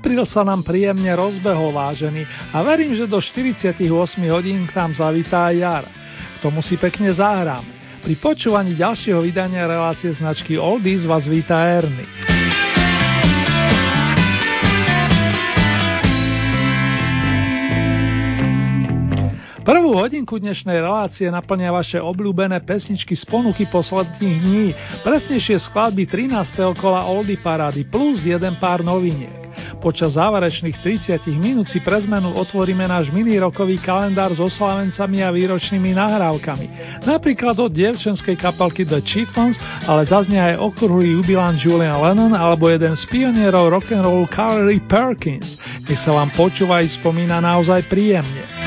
Apríl 0.00 0.24
sa 0.24 0.40
nám 0.40 0.64
príjemne 0.64 1.12
rozbehol, 1.12 1.76
vážený, 1.76 2.24
a 2.56 2.64
verím, 2.64 2.96
že 2.96 3.04
do 3.04 3.20
48 3.20 3.84
hodín 4.32 4.64
k 4.64 4.72
nám 4.72 4.96
zavítá 4.96 5.52
aj 5.52 5.56
jar. 5.60 5.84
K 5.84 6.36
tomu 6.40 6.64
si 6.64 6.80
pekne 6.80 7.12
zahráme. 7.12 7.68
Pri 8.00 8.16
počúvaní 8.16 8.80
ďalšieho 8.80 9.20
vydania 9.20 9.68
relácie 9.68 10.08
značky 10.16 10.56
Oldies 10.56 11.04
vás 11.04 11.28
víta 11.28 11.60
Ernie. 11.60 12.08
Prvú 19.60 20.00
hodinku 20.00 20.40
dnešnej 20.40 20.80
relácie 20.80 21.28
naplňa 21.28 21.76
vaše 21.76 22.00
obľúbené 22.00 22.64
pesničky 22.64 23.12
z 23.12 23.28
ponuky 23.28 23.68
posledných 23.68 24.38
dní, 24.40 24.66
presnejšie 25.04 25.60
skladby 25.60 26.08
13. 26.08 26.56
kola 26.80 27.04
Oldy 27.04 27.36
Parady 27.36 27.84
plus 27.84 28.24
jeden 28.24 28.56
pár 28.56 28.80
noviniek. 28.80 29.39
Počas 29.78 30.18
záverečných 30.18 30.82
30 30.82 31.22
minút 31.38 31.70
si 31.70 31.78
pre 31.78 32.02
zmenu 32.02 32.34
otvoríme 32.34 32.82
náš 32.90 33.14
mini-rokový 33.14 33.78
kalendár 33.78 34.34
s 34.34 34.42
oslavencami 34.42 35.22
a 35.22 35.30
výročnými 35.30 35.94
nahrávkami. 35.94 36.66
Napríklad 37.06 37.54
od 37.62 37.70
dievčenskej 37.70 38.34
kapelky 38.34 38.82
The 38.82 38.98
Chiffons, 39.06 39.54
ale 39.86 40.02
zaznie 40.02 40.42
aj 40.42 40.58
okruhlý 40.58 41.22
jubilán 41.22 41.54
Julian 41.54 42.02
Lennon 42.02 42.34
alebo 42.34 42.66
jeden 42.66 42.98
z 42.98 43.06
pionierov 43.06 43.70
rock'n'rollu 43.70 44.26
Carly 44.34 44.82
Perkins. 44.90 45.54
Nech 45.86 46.02
sa 46.02 46.10
vám 46.10 46.34
počúva 46.34 46.82
i 46.82 46.90
spomína 46.90 47.38
naozaj 47.38 47.86
príjemne. 47.86 48.59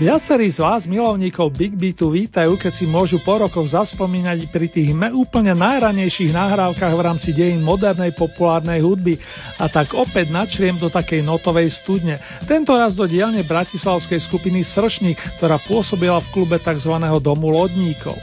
Viacerí 0.00 0.48
z 0.48 0.64
vás, 0.64 0.88
milovníkov 0.88 1.52
Big 1.52 1.76
Beatu, 1.76 2.08
vítajú, 2.08 2.56
keď 2.56 2.72
si 2.72 2.88
môžu 2.88 3.20
po 3.20 3.36
rokoch 3.36 3.68
zaspomínať 3.68 4.48
pri 4.48 4.72
tých 4.72 4.96
úplne 5.12 5.52
najranejších 5.52 6.32
nahrávkach 6.32 6.96
v 6.96 7.04
rámci 7.04 7.36
dejín 7.36 7.60
modernej 7.60 8.16
populárnej 8.16 8.80
hudby 8.80 9.20
a 9.60 9.68
tak 9.68 9.92
opäť 9.92 10.32
načriem 10.32 10.80
do 10.80 10.88
takej 10.88 11.20
notovej 11.20 11.68
studne. 11.84 12.16
Tento 12.48 12.72
raz 12.80 12.96
do 12.96 13.04
dielne 13.04 13.44
bratislavskej 13.44 14.24
skupiny 14.24 14.64
Sršník, 14.64 15.36
ktorá 15.36 15.60
pôsobila 15.68 16.24
v 16.24 16.32
klube 16.32 16.56
tzv. 16.56 16.96
domu 17.20 17.52
lodníkov. 17.52 18.16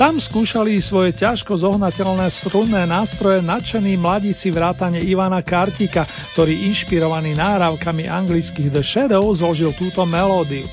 Tam 0.00 0.16
skúšali 0.16 0.80
svoje 0.80 1.12
ťažko 1.12 1.60
zohnateľné 1.60 2.24
strunné 2.40 2.88
nástroje 2.88 3.44
nadšení 3.44 4.00
mladíci 4.00 4.48
vrátane 4.48 5.04
Ivana 5.04 5.44
Kartika, 5.44 6.08
ktorý 6.32 6.72
inšpirovaný 6.72 7.36
nahrávkami 7.36 8.08
anglických 8.08 8.72
The 8.72 8.80
Shadows 8.80 9.44
zložil 9.44 9.76
túto 9.76 10.08
melódiu. 10.08 10.64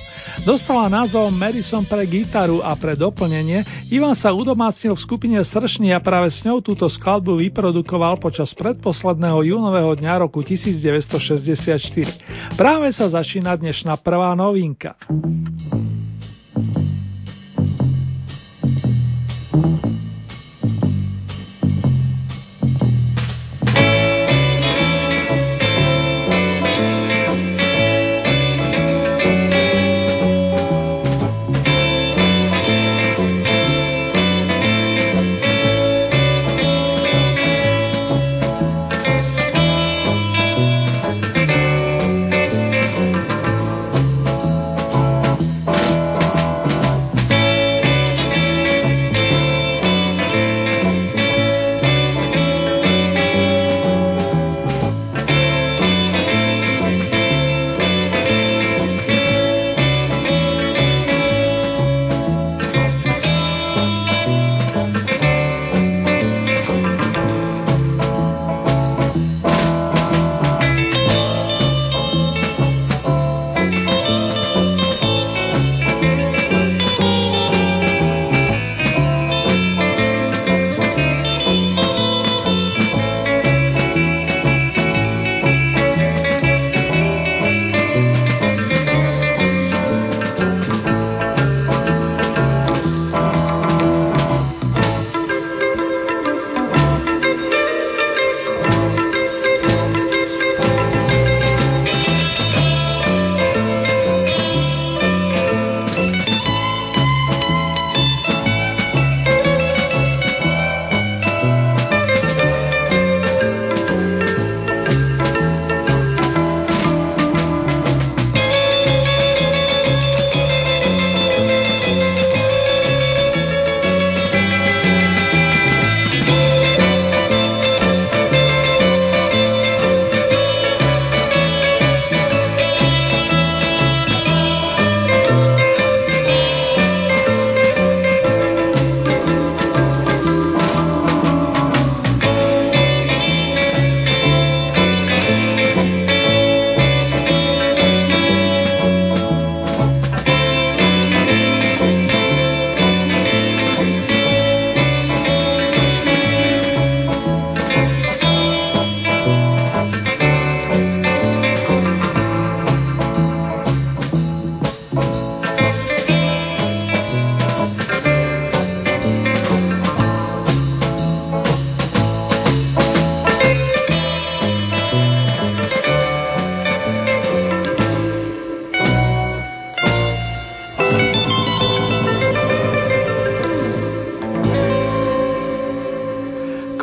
Dostala 0.44 0.92
názov 0.92 1.32
Madison 1.32 1.88
pre 1.88 2.04
gitaru 2.04 2.60
a 2.60 2.76
pre 2.76 3.00
doplnenie 3.00 3.64
Ivan 3.88 4.12
sa 4.18 4.36
udomácnil 4.36 4.92
v 4.98 5.00
skupine 5.00 5.40
Sršni 5.40 5.96
a 5.96 6.04
práve 6.04 6.28
s 6.34 6.44
ňou 6.44 6.60
túto 6.60 6.92
skladbu 6.92 7.40
vyprodukoval 7.40 8.20
počas 8.20 8.52
predposledného 8.58 9.56
júnového 9.56 9.96
dňa 9.96 10.28
roku 10.28 10.44
1964. 10.44 12.60
Práve 12.60 12.92
sa 12.92 13.08
začína 13.08 13.56
dnešná 13.56 13.96
prvá 14.04 14.36
novinka. 14.36 15.00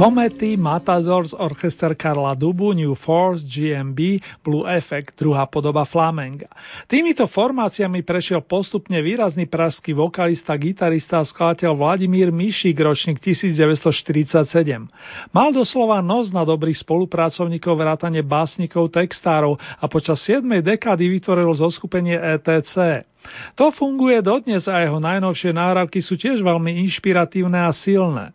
Komety, 0.03 0.59
Matadors, 0.59 1.31
orchester 1.31 1.95
Karla 1.95 2.35
Dubu, 2.35 2.75
New 2.75 2.91
Force, 2.99 3.47
GMB, 3.47 4.19
Blue 4.43 4.67
Effect, 4.67 5.15
druhá 5.15 5.47
podoba 5.47 5.87
Flamenga. 5.87 6.51
Týmito 6.91 7.23
formáciami 7.31 8.03
prešiel 8.03 8.43
postupne 8.43 8.99
výrazný 8.99 9.47
pražský 9.47 9.95
vokalista, 9.95 10.59
gitarista 10.59 11.23
a 11.23 11.29
skladateľ 11.31 11.79
Vladimír 11.79 12.35
Mišík, 12.35 12.83
ročník 12.83 13.23
1947. 13.23 14.43
Mal 15.31 15.49
doslova 15.55 16.03
nos 16.03 16.35
na 16.35 16.43
dobrých 16.43 16.83
spolupracovníkov 16.83 17.79
vrátane 17.79 18.27
básnikov, 18.27 18.91
textárov 18.91 19.55
a 19.55 19.87
počas 19.87 20.19
7. 20.27 20.43
dekády 20.67 21.15
vytvoril 21.15 21.55
zoskupenie 21.55 22.19
ETC. 22.19 23.07
To 23.55 23.71
funguje 23.71 24.19
dodnes 24.19 24.67
a 24.67 24.83
jeho 24.83 24.99
najnovšie 24.99 25.55
náhrávky 25.55 26.03
sú 26.03 26.19
tiež 26.19 26.43
veľmi 26.43 26.83
inšpiratívne 26.91 27.63
a 27.63 27.71
silné. 27.71 28.35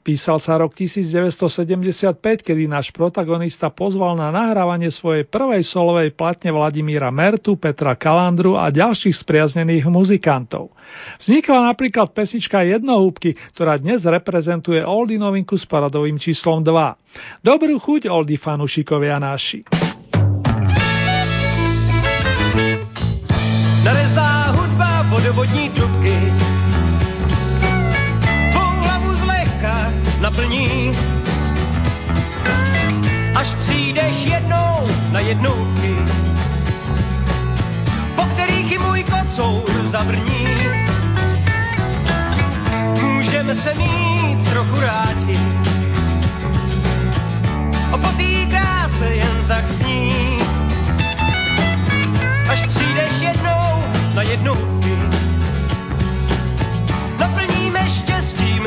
Písal 0.00 0.40
sa 0.40 0.56
rok 0.56 0.72
1975, 0.72 2.16
kedy 2.40 2.64
náš 2.64 2.88
protagonista 2.96 3.68
pozval 3.68 4.16
na 4.16 4.32
nahrávanie 4.32 4.88
svojej 4.88 5.28
prvej 5.28 5.60
solovej 5.68 6.16
platne 6.16 6.48
Vladimíra 6.48 7.12
Mertu, 7.12 7.60
Petra 7.60 7.92
Kalandru 7.92 8.56
a 8.56 8.72
ďalších 8.72 9.12
spriaznených 9.12 9.84
muzikantov. 9.92 10.72
Vznikla 11.20 11.68
napríklad 11.68 12.16
pesnička 12.16 12.64
Jednohúbky, 12.64 13.36
ktorá 13.52 13.76
dnes 13.76 14.08
reprezentuje 14.08 14.80
Oldy 14.80 15.20
novinku 15.20 15.60
s 15.60 15.68
paradovým 15.68 16.16
číslom 16.16 16.64
2. 16.64 17.44
Dobrú 17.44 17.76
chuť, 17.76 18.08
Oldy 18.08 18.40
fanušikovia 18.40 19.20
naši. 19.20 19.68
Narezá 23.82 24.54
hudba 24.54 25.02
vodovodní 25.10 25.74
jednotky, 35.32 35.96
po 38.16 38.22
kterých 38.22 38.72
i 38.72 38.78
můj 38.78 39.04
kocour 39.04 39.70
zavrní. 39.90 40.46
Můžeme 43.02 43.54
se 43.56 43.74
mít 43.74 44.50
trochu 44.50 44.80
rádi, 44.80 45.38
potýká 48.00 48.88
se 48.98 49.08
jen 49.14 49.36
tak 49.48 49.68
s 49.68 49.78
ní. 49.78 50.38
Až 52.48 52.66
přijdeš 52.68 53.20
jednou 53.20 53.82
na 54.14 54.22
jednotky, 54.22 54.96
naplníme 57.18 57.88
štěstím 57.88 58.66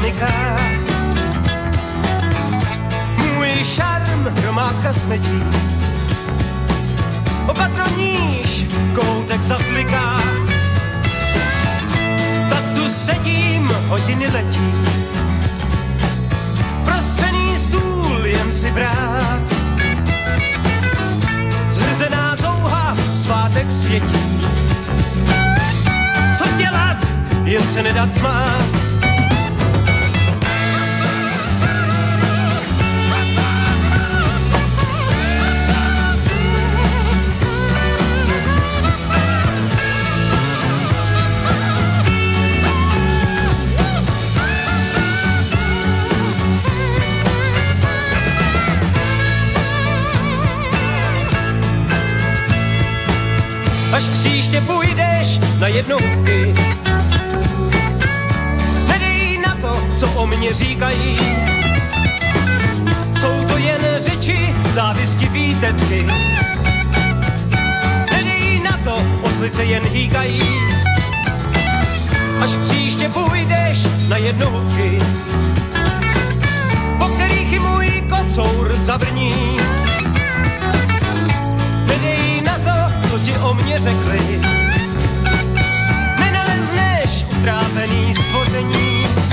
celý 0.00 0.12
byt. 0.12 0.40
hromádka 4.50 4.92
smetí. 4.92 5.42
Opatroníš, 7.48 8.66
koutek 8.94 9.42
zasliká. 9.42 10.20
Tak 12.50 12.64
tu 12.74 12.88
sedím, 13.06 13.70
hodiny 13.88 14.28
letí. 14.28 14.72
Prostřený 16.84 17.58
stůl 17.68 18.26
jen 18.26 18.52
si 18.52 18.70
brát. 18.70 19.40
Zhrzená 21.68 22.36
touha, 22.36 22.96
svátek 23.24 23.66
světí. 23.70 24.46
Co 26.38 26.44
dělat, 26.56 26.98
jen 27.44 27.62
se 27.74 27.82
nedat 27.82 28.12
zmást 53.90 55.60
na 55.60 55.68
jednotky. 55.68 56.54
Nedej 58.88 59.38
na 59.38 59.54
to, 59.60 59.72
co 60.00 60.06
o 60.06 60.26
mě 60.26 60.54
říkají. 60.54 61.18
Jsou 63.20 63.44
to 63.48 63.56
jen 63.56 63.80
řeči, 64.00 64.54
závisti 64.74 65.28
výtetky. 65.28 66.06
Nedej 68.12 68.60
na 68.60 68.78
to, 68.84 68.96
oslice 69.22 69.64
jen 69.64 69.82
hýkají. 69.84 70.42
Až 72.40 72.50
příště 72.68 73.08
půjdeš 73.08 73.78
na 74.08 74.16
jednotky, 74.16 74.98
po 76.98 77.04
kterých 77.04 77.52
i 77.52 77.58
můj 77.58 78.02
kocour 78.10 78.72
zavrní. 78.86 79.79
Ti 83.24 83.38
o 83.38 83.54
mě 83.54 83.78
řekli 83.78 84.40
utrápený 87.40 88.14
stvoření. 88.14 89.29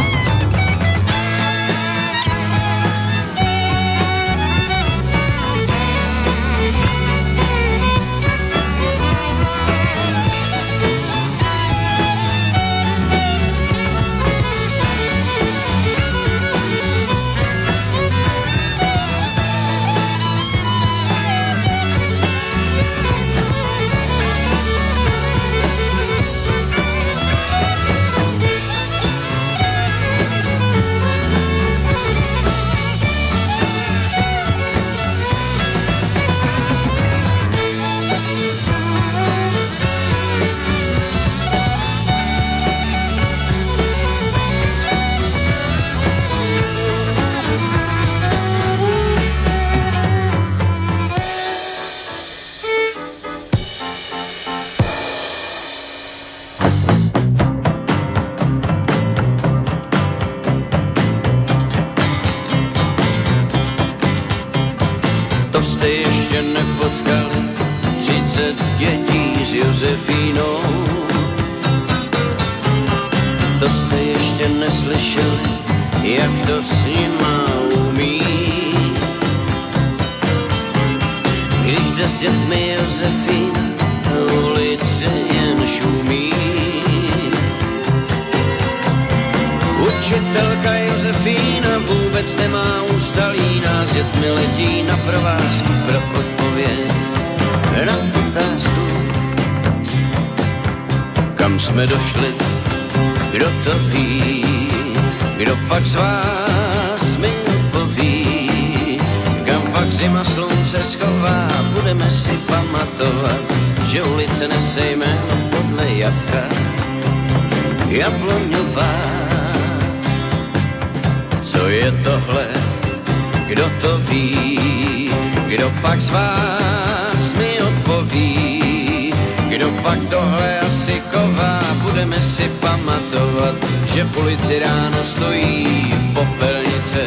Si 132.38 132.50
pamatovat, 132.62 133.58
že 133.94 134.03
v 134.03 134.17
ulici 134.17 134.60
ráno 134.62 135.01
stojí 135.17 135.65
popelnice 136.13 137.03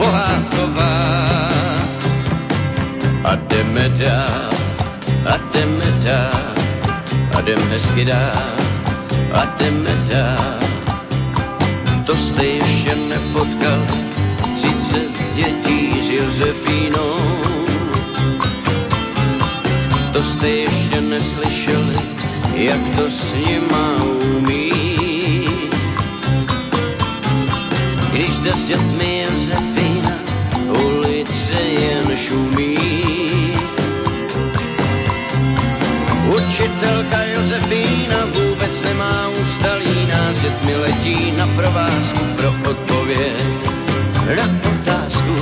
pohádková. 0.00 0.96
A 3.24 3.34
jdeme 3.34 3.88
dál, 3.88 4.50
a 5.28 5.34
jdeme 5.52 5.88
dál, 6.04 6.56
a 7.36 7.40
jdeme 7.40 7.64
hezky 7.68 8.04
dál, 8.04 8.56
a 9.32 9.44
jdeme 9.44 9.94
dál. 10.08 10.60
To 12.04 12.16
jste 12.16 12.44
ještě 12.44 12.94
nepotkali, 12.96 13.96
třicet 14.56 15.12
dětí 15.34 15.80
s 16.04 16.08
Josefínou. 16.10 17.16
To 20.12 20.22
jste 20.22 20.48
ještě 20.48 21.00
neslyšeli, 21.00 21.98
jak 22.54 22.80
to 22.96 23.10
s 23.10 23.32
nima 23.46 24.13
umí. 24.36 24.72
Když 28.12 28.36
jde 28.36 28.52
s 28.52 28.64
dětmi 28.64 29.26
Josefína, 29.26 30.12
ulice 30.68 31.60
jen 31.60 32.16
šumí. 32.16 32.78
Učitelka 36.36 37.24
Josefína 37.24 38.24
vůbec 38.24 38.82
nemá 38.84 39.28
ústalí, 39.28 40.06
nás 40.06 40.40
dětmi 40.40 40.76
letí 40.76 41.32
na 41.36 41.46
provázku 41.46 42.20
pro 42.36 42.70
odpověď 42.70 43.54
na 44.36 44.70
otázku. 44.80 45.34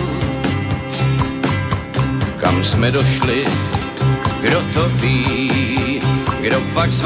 Kam 2.41 2.65
jsme 2.65 2.91
došli, 2.91 3.47
kdo 4.41 4.61
to 4.75 4.89
ví, 4.89 6.01
kdo 6.41 6.61
pak 6.75 6.91
z 6.93 7.01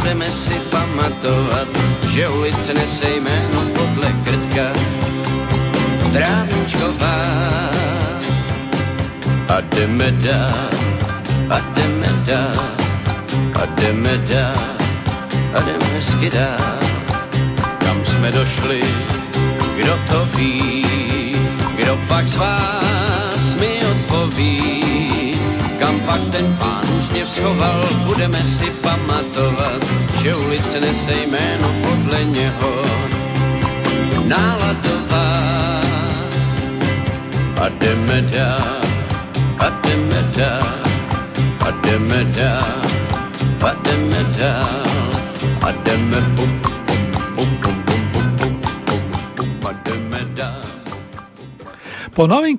budeme 0.00 0.32
si 0.32 0.56
pamatovat, 0.72 1.68
že 2.16 2.28
ulice 2.28 2.74
nese 2.74 3.08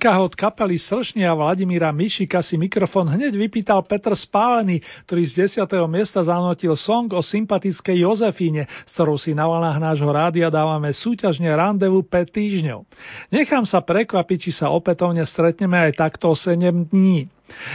novinkách 0.01 0.25
od 0.25 0.33
kapely 0.33 0.81
Sršne 0.81 1.29
a 1.29 1.37
Vladimíra 1.37 1.93
Mišika 1.93 2.41
si 2.41 2.57
mikrofón 2.57 3.05
hneď 3.05 3.37
vypýtal 3.37 3.85
Petr 3.85 4.17
Spálený, 4.17 4.81
ktorý 5.05 5.29
z 5.29 5.61
10. 5.61 5.69
miesta 5.85 6.25
zanotil 6.25 6.73
song 6.73 7.13
o 7.13 7.21
sympatickej 7.21 8.01
Jozefíne, 8.01 8.65
s 8.89 8.97
ktorou 8.97 9.21
si 9.21 9.37
na 9.37 9.45
vlnách 9.45 9.77
nášho 9.77 10.09
rádia 10.09 10.49
dávame 10.49 10.89
súťažne 10.89 11.53
randevu 11.53 12.01
5 12.01 12.33
týždňov. 12.33 12.81
Nechám 13.29 13.61
sa 13.69 13.77
prekvapiť, 13.85 14.49
či 14.49 14.51
sa 14.57 14.73
opätovne 14.73 15.21
stretneme 15.21 15.77
aj 15.77 15.93
takto 15.93 16.33
o 16.33 16.35
7 16.35 16.89
dní. 16.89 17.29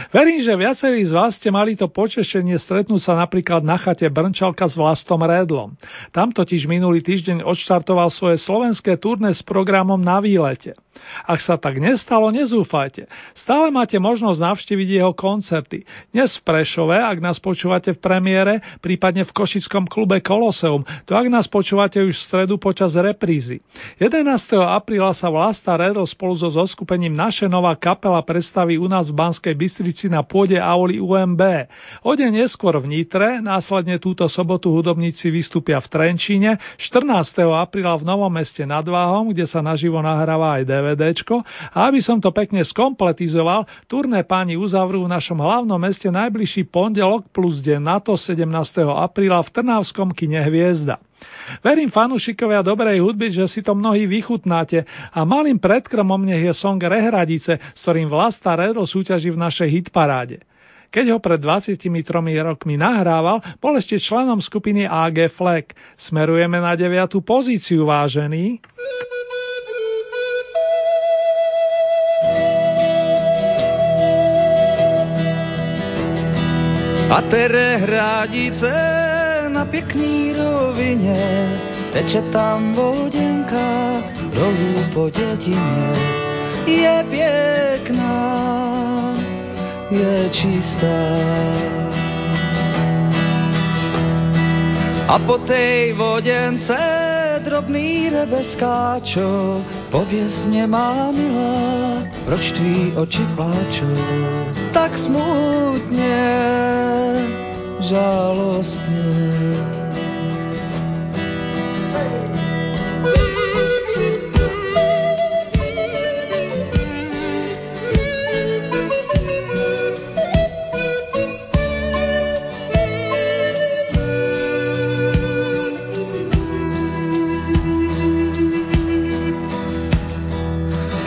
Verím, 0.09 0.39
že 0.41 0.53
viacerí 0.55 1.03
z 1.05 1.13
vás 1.13 1.35
ste 1.35 1.49
mali 1.51 1.75
to 1.75 1.89
počešenie 1.91 2.55
stretnúť 2.57 3.01
sa 3.01 3.13
napríklad 3.17 3.61
na 3.61 3.75
chate 3.75 4.07
Brnčalka 4.07 4.65
s 4.67 4.75
Vlastom 4.79 5.19
Redlom. 5.19 5.75
Tam 6.15 6.31
totiž 6.31 6.69
minulý 6.69 7.03
týždeň 7.03 7.43
odštartoval 7.43 8.07
svoje 8.13 8.39
slovenské 8.41 8.95
turné 8.97 9.35
s 9.35 9.43
programom 9.43 9.99
Na 9.99 10.23
výlete. 10.23 10.73
Ak 11.23 11.39
sa 11.43 11.55
tak 11.61 11.77
nestalo, 11.77 12.33
nezúfajte. 12.33 13.05
Stále 13.37 13.69
máte 13.69 14.01
možnosť 14.01 14.39
navštíviť 14.41 14.87
jeho 14.97 15.13
koncerty. 15.13 15.85
Dnes 16.09 16.41
v 16.41 16.41
Prešove, 16.41 16.97
ak 16.97 17.21
nás 17.21 17.37
počúvate 17.37 17.93
v 17.93 18.01
premiére, 18.01 18.53
prípadne 18.81 19.21
v 19.21 19.31
Košickom 19.31 19.85
klube 19.85 20.17
Koloseum, 20.25 20.81
to 21.05 21.13
ak 21.13 21.29
nás 21.29 21.45
počúvate 21.45 22.01
už 22.01 22.17
v 22.17 22.25
stredu 22.25 22.57
počas 22.57 22.97
reprízy. 22.97 23.61
11. 24.01 24.25
apríla 24.57 25.13
sa 25.13 25.29
Vlasta 25.29 25.77
Redl 25.77 26.03
spolu 26.09 26.33
so 26.33 26.49
zoskupením 26.49 27.13
Naše 27.13 27.45
nová 27.45 27.77
kapela 27.77 28.19
predstaví 28.25 28.81
u 28.81 28.89
nás 28.89 29.13
v 29.13 29.17
Banskej 29.21 29.53
Bystrici 29.53 29.66
na 30.09 30.23
pôde 30.23 30.55
Auli 30.59 30.99
UMB. 30.99 31.41
O 32.03 32.15
deň 32.15 32.43
neskôr 32.43 32.75
v 32.79 32.87
Nitre, 32.87 33.39
následne 33.39 33.97
túto 33.97 34.25
sobotu 34.27 34.71
hudobníci 34.71 35.31
vystúpia 35.31 35.79
v 35.79 35.87
Trenčíne, 35.87 36.59
14. 36.79 37.47
apríla 37.55 37.95
v 37.99 38.07
Novom 38.07 38.31
meste 38.31 38.63
nad 38.63 38.83
Váhom, 38.83 39.31
kde 39.31 39.47
sa 39.47 39.59
naživo 39.63 39.99
nahráva 40.03 40.59
aj 40.59 40.67
DVDčko 40.67 41.41
a 41.73 41.87
aby 41.87 42.03
som 42.03 42.19
to 42.19 42.31
pekne 42.35 42.61
skompletizoval, 42.63 43.65
turné 43.87 44.23
páni 44.27 44.59
uzavrú 44.59 45.07
v 45.07 45.13
našom 45.13 45.39
hlavnom 45.39 45.79
meste 45.79 46.11
najbližší 46.11 46.67
pondelok 46.67 47.31
plus 47.31 47.63
deň 47.63 47.79
na 47.79 47.97
to 48.03 48.19
17. 48.19 48.43
apríla 48.83 49.39
v 49.45 49.49
Trnavskom 49.53 50.11
kine 50.11 50.43
Hviezda. 50.43 51.06
Verím 51.63 51.89
fanúšikovia 51.89 52.59
dobrej 52.61 52.99
hudby, 52.99 53.31
že 53.31 53.47
si 53.47 53.63
to 53.63 53.71
mnohí 53.73 54.05
vychutnáte 54.05 54.83
a 55.15 55.23
malým 55.23 55.57
predkrmom 55.57 56.19
nech 56.27 56.43
je 56.43 56.53
song 56.53 56.77
Rehradice, 56.77 57.57
s 57.57 57.79
ktorým 57.87 58.11
Vlasta 58.11 58.53
Redl 58.53 58.83
súťaží 58.83 59.31
v 59.31 59.41
našej 59.41 59.69
hitparáde. 59.71 60.43
Keď 60.87 61.05
ho 61.11 61.19
pred 61.19 61.39
23 61.39 61.83
rokmi 62.43 62.79
nahrával, 62.79 63.43
bol 63.59 63.75
ešte 63.75 63.99
členom 63.99 64.39
skupiny 64.39 64.87
AG 64.87 65.27
Fleck. 65.35 65.75
Smerujeme 65.99 66.63
na 66.63 66.79
9. 66.79 67.19
pozíciu, 67.23 67.83
vážený. 67.87 68.63
A 77.07 77.23
tere 77.31 77.79
hradice 77.87 79.06
na 79.57 79.65
pěkný 79.65 80.33
rovině, 80.33 81.49
teče 81.93 82.21
tam 82.21 82.73
voděnka 82.73 84.01
dolů 84.33 84.85
po 84.93 85.09
dětině. 85.09 85.89
Je 86.65 87.05
pěkná, 87.09 88.13
je 89.91 90.29
čistá. 90.29 90.97
A 95.07 95.19
po 95.19 95.37
tej 95.37 95.93
vodence 95.93 96.77
drobný 97.43 98.09
rebeskáčo, 98.09 99.61
pověz 99.91 100.45
mě 100.45 100.67
má 100.67 101.11
milá, 101.11 102.05
proč 102.25 102.51
tvý 102.51 102.93
oči 102.95 103.25
pláčou 103.35 103.97
tak 104.73 104.97
smutně, 104.97 106.27
žalostne. 107.87 109.07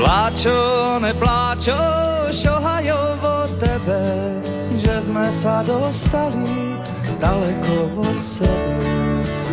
Pláčo, 0.01 0.97
nepláčo, 1.05 2.10
sme 5.31 5.47
sa 5.47 5.63
dostali 5.63 6.75
daleko 7.23 8.03
od 8.03 8.19
sebe, 8.35 8.91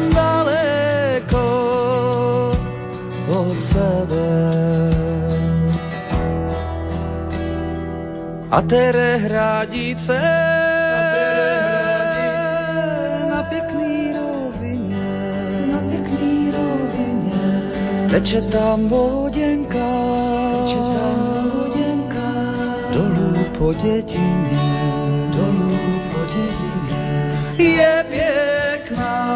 daleko 0.10 1.50
od 3.30 3.58
sebe. 3.62 4.30
A 8.50 8.58
tere 8.66 9.22
hradice. 9.22 10.18
Na 13.30 13.46
pekný 13.46 14.18
rovine, 14.18 15.06
na 15.70 15.80
pekný 15.94 16.58
rovine, 16.58 17.42
teče 18.10 18.50
tam 18.50 18.90
vodenka, 18.90 19.94
teče 20.58 20.80
tam 20.98 21.18
vodenka, 21.54 22.30
dolu 22.98 23.46
po 23.62 23.78
dedine, 23.78 24.67
je 27.60 28.06
piękna. 28.10 29.27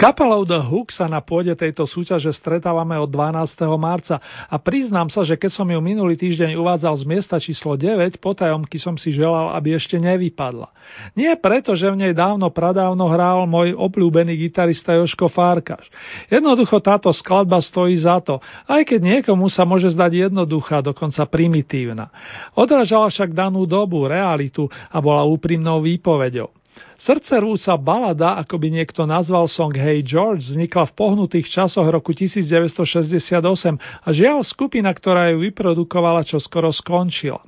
Kapelou 0.00 0.48
The 0.48 0.64
Hook 0.64 0.96
sa 0.96 1.04
na 1.12 1.20
pôde 1.20 1.52
tejto 1.52 1.84
súťaže 1.84 2.32
stretávame 2.32 2.96
od 2.96 3.12
12. 3.12 3.52
marca 3.76 4.16
a 4.48 4.56
priznám 4.56 5.12
sa, 5.12 5.20
že 5.20 5.36
keď 5.36 5.52
som 5.52 5.68
ju 5.68 5.76
minulý 5.76 6.16
týždeň 6.16 6.56
uvádzal 6.56 6.96
z 6.96 7.04
miesta 7.04 7.36
číslo 7.36 7.76
9, 7.76 8.16
potajomky 8.16 8.80
som 8.80 8.96
si 8.96 9.12
želal, 9.12 9.52
aby 9.52 9.76
ešte 9.76 10.00
nevypadla. 10.00 10.72
Nie 11.12 11.36
preto, 11.36 11.76
že 11.76 11.92
v 11.92 12.00
nej 12.00 12.12
dávno 12.16 12.48
pradávno 12.48 13.12
hral 13.12 13.44
môj 13.44 13.76
obľúbený 13.76 14.40
gitarista 14.40 14.96
Joško 14.96 15.28
Fárkaš. 15.28 15.92
Jednoducho 16.32 16.80
táto 16.80 17.12
skladba 17.12 17.60
stojí 17.60 18.00
za 18.00 18.24
to, 18.24 18.40
aj 18.72 18.88
keď 18.88 19.20
niekomu 19.20 19.52
sa 19.52 19.68
môže 19.68 19.92
zdať 19.92 20.32
jednoduchá, 20.32 20.80
dokonca 20.80 21.28
primitívna. 21.28 22.08
Odražala 22.56 23.12
však 23.12 23.36
danú 23.36 23.68
dobu, 23.68 24.08
realitu 24.08 24.64
a 24.88 24.96
bola 25.04 25.28
úprimnou 25.28 25.84
výpovedou. 25.84 26.59
Srdcervúca 27.00 27.80
balada, 27.80 28.36
ako 28.36 28.60
by 28.60 28.68
niekto 28.68 29.08
nazval 29.08 29.48
song 29.48 29.72
Hey 29.72 30.04
George, 30.04 30.44
vznikla 30.44 30.84
v 30.92 30.96
pohnutých 30.96 31.48
časoch 31.48 31.88
roku 31.88 32.12
1968 32.12 33.40
a 33.80 34.08
žiaľ 34.12 34.44
skupina, 34.44 34.92
ktorá 34.92 35.32
ju 35.32 35.40
vyprodukovala, 35.48 36.28
čo 36.28 36.36
skoro 36.36 36.68
skončila. 36.68 37.40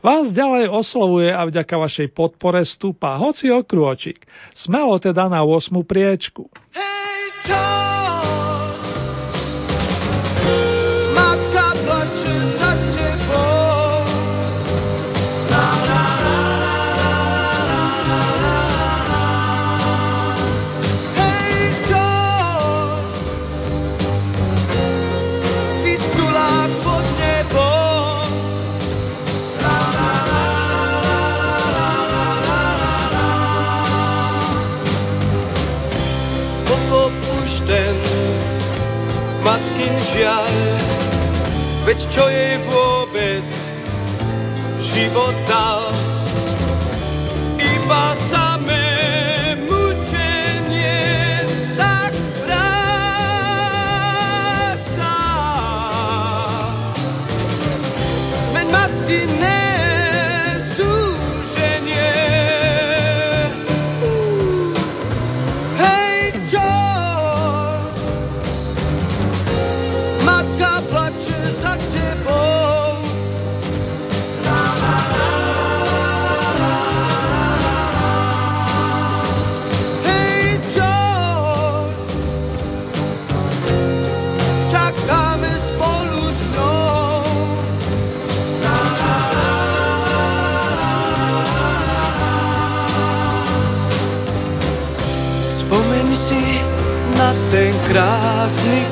Vás 0.00 0.32
ďalej 0.32 0.72
oslovuje 0.72 1.28
a 1.34 1.44
vďaka 1.44 1.74
vašej 1.76 2.08
podpore 2.16 2.64
stúpa 2.64 3.20
hoci 3.20 3.52
okrôčik. 3.52 4.24
Smelo 4.56 4.96
teda 4.96 5.28
na 5.28 5.44
8. 5.44 5.74
priečku. 5.84 6.48
Hey, 6.72 7.28
George, 7.44 8.53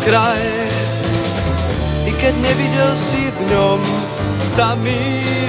kraj, 0.05 0.43
i 2.07 2.11
keď 2.19 2.35
nevidel 2.43 2.93
si 3.11 3.23
v 3.31 3.39
ňom 3.51 3.81
samý 4.55 5.03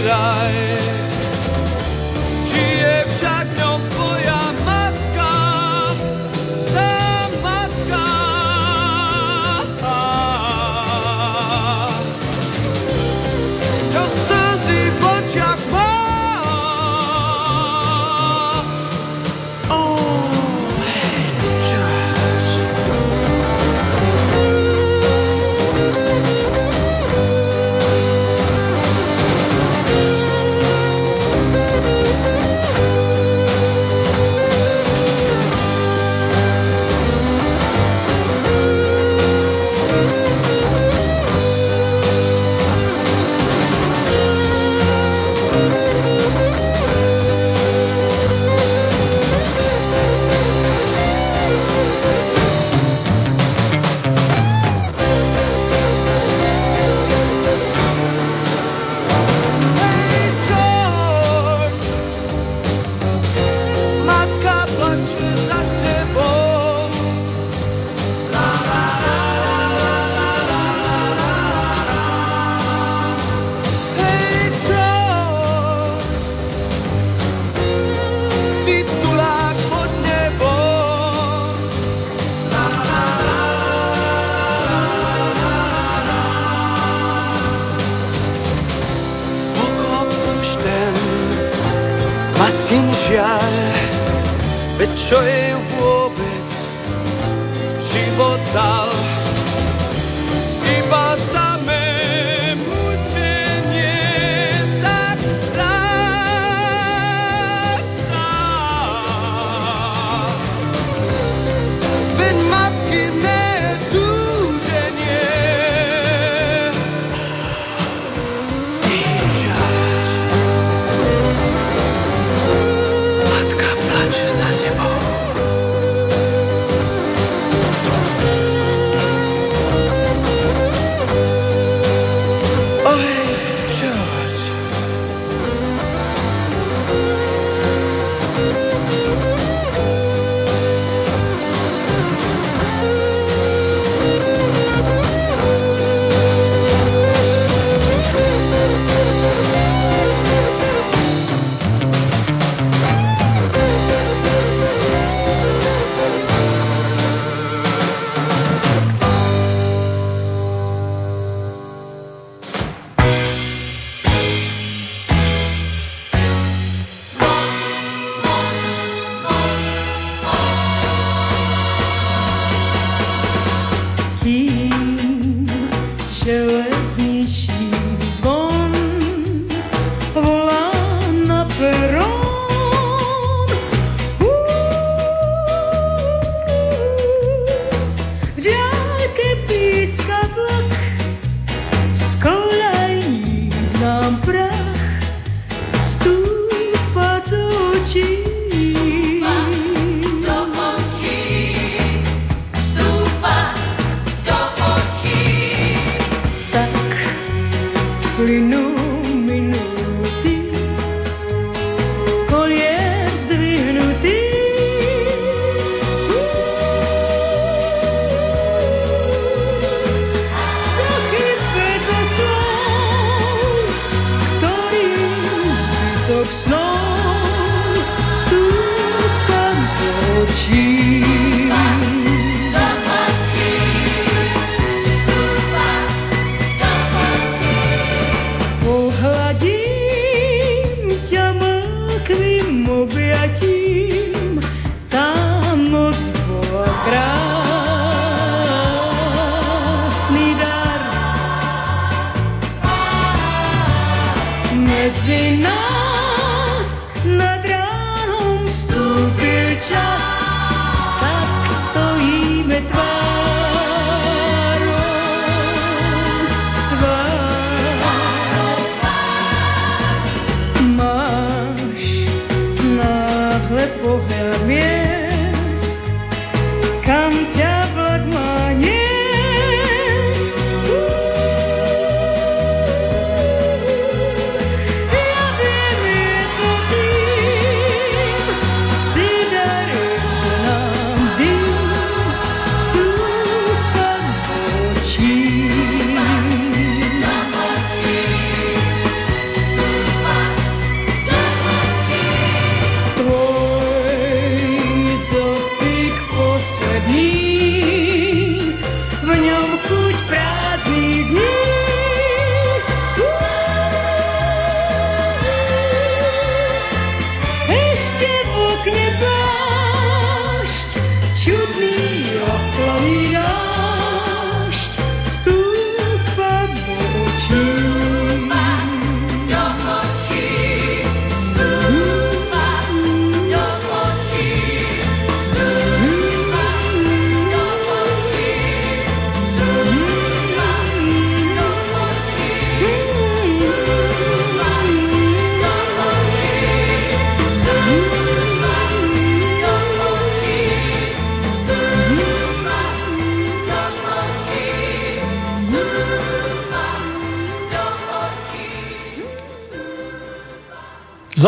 raj. 0.06 0.73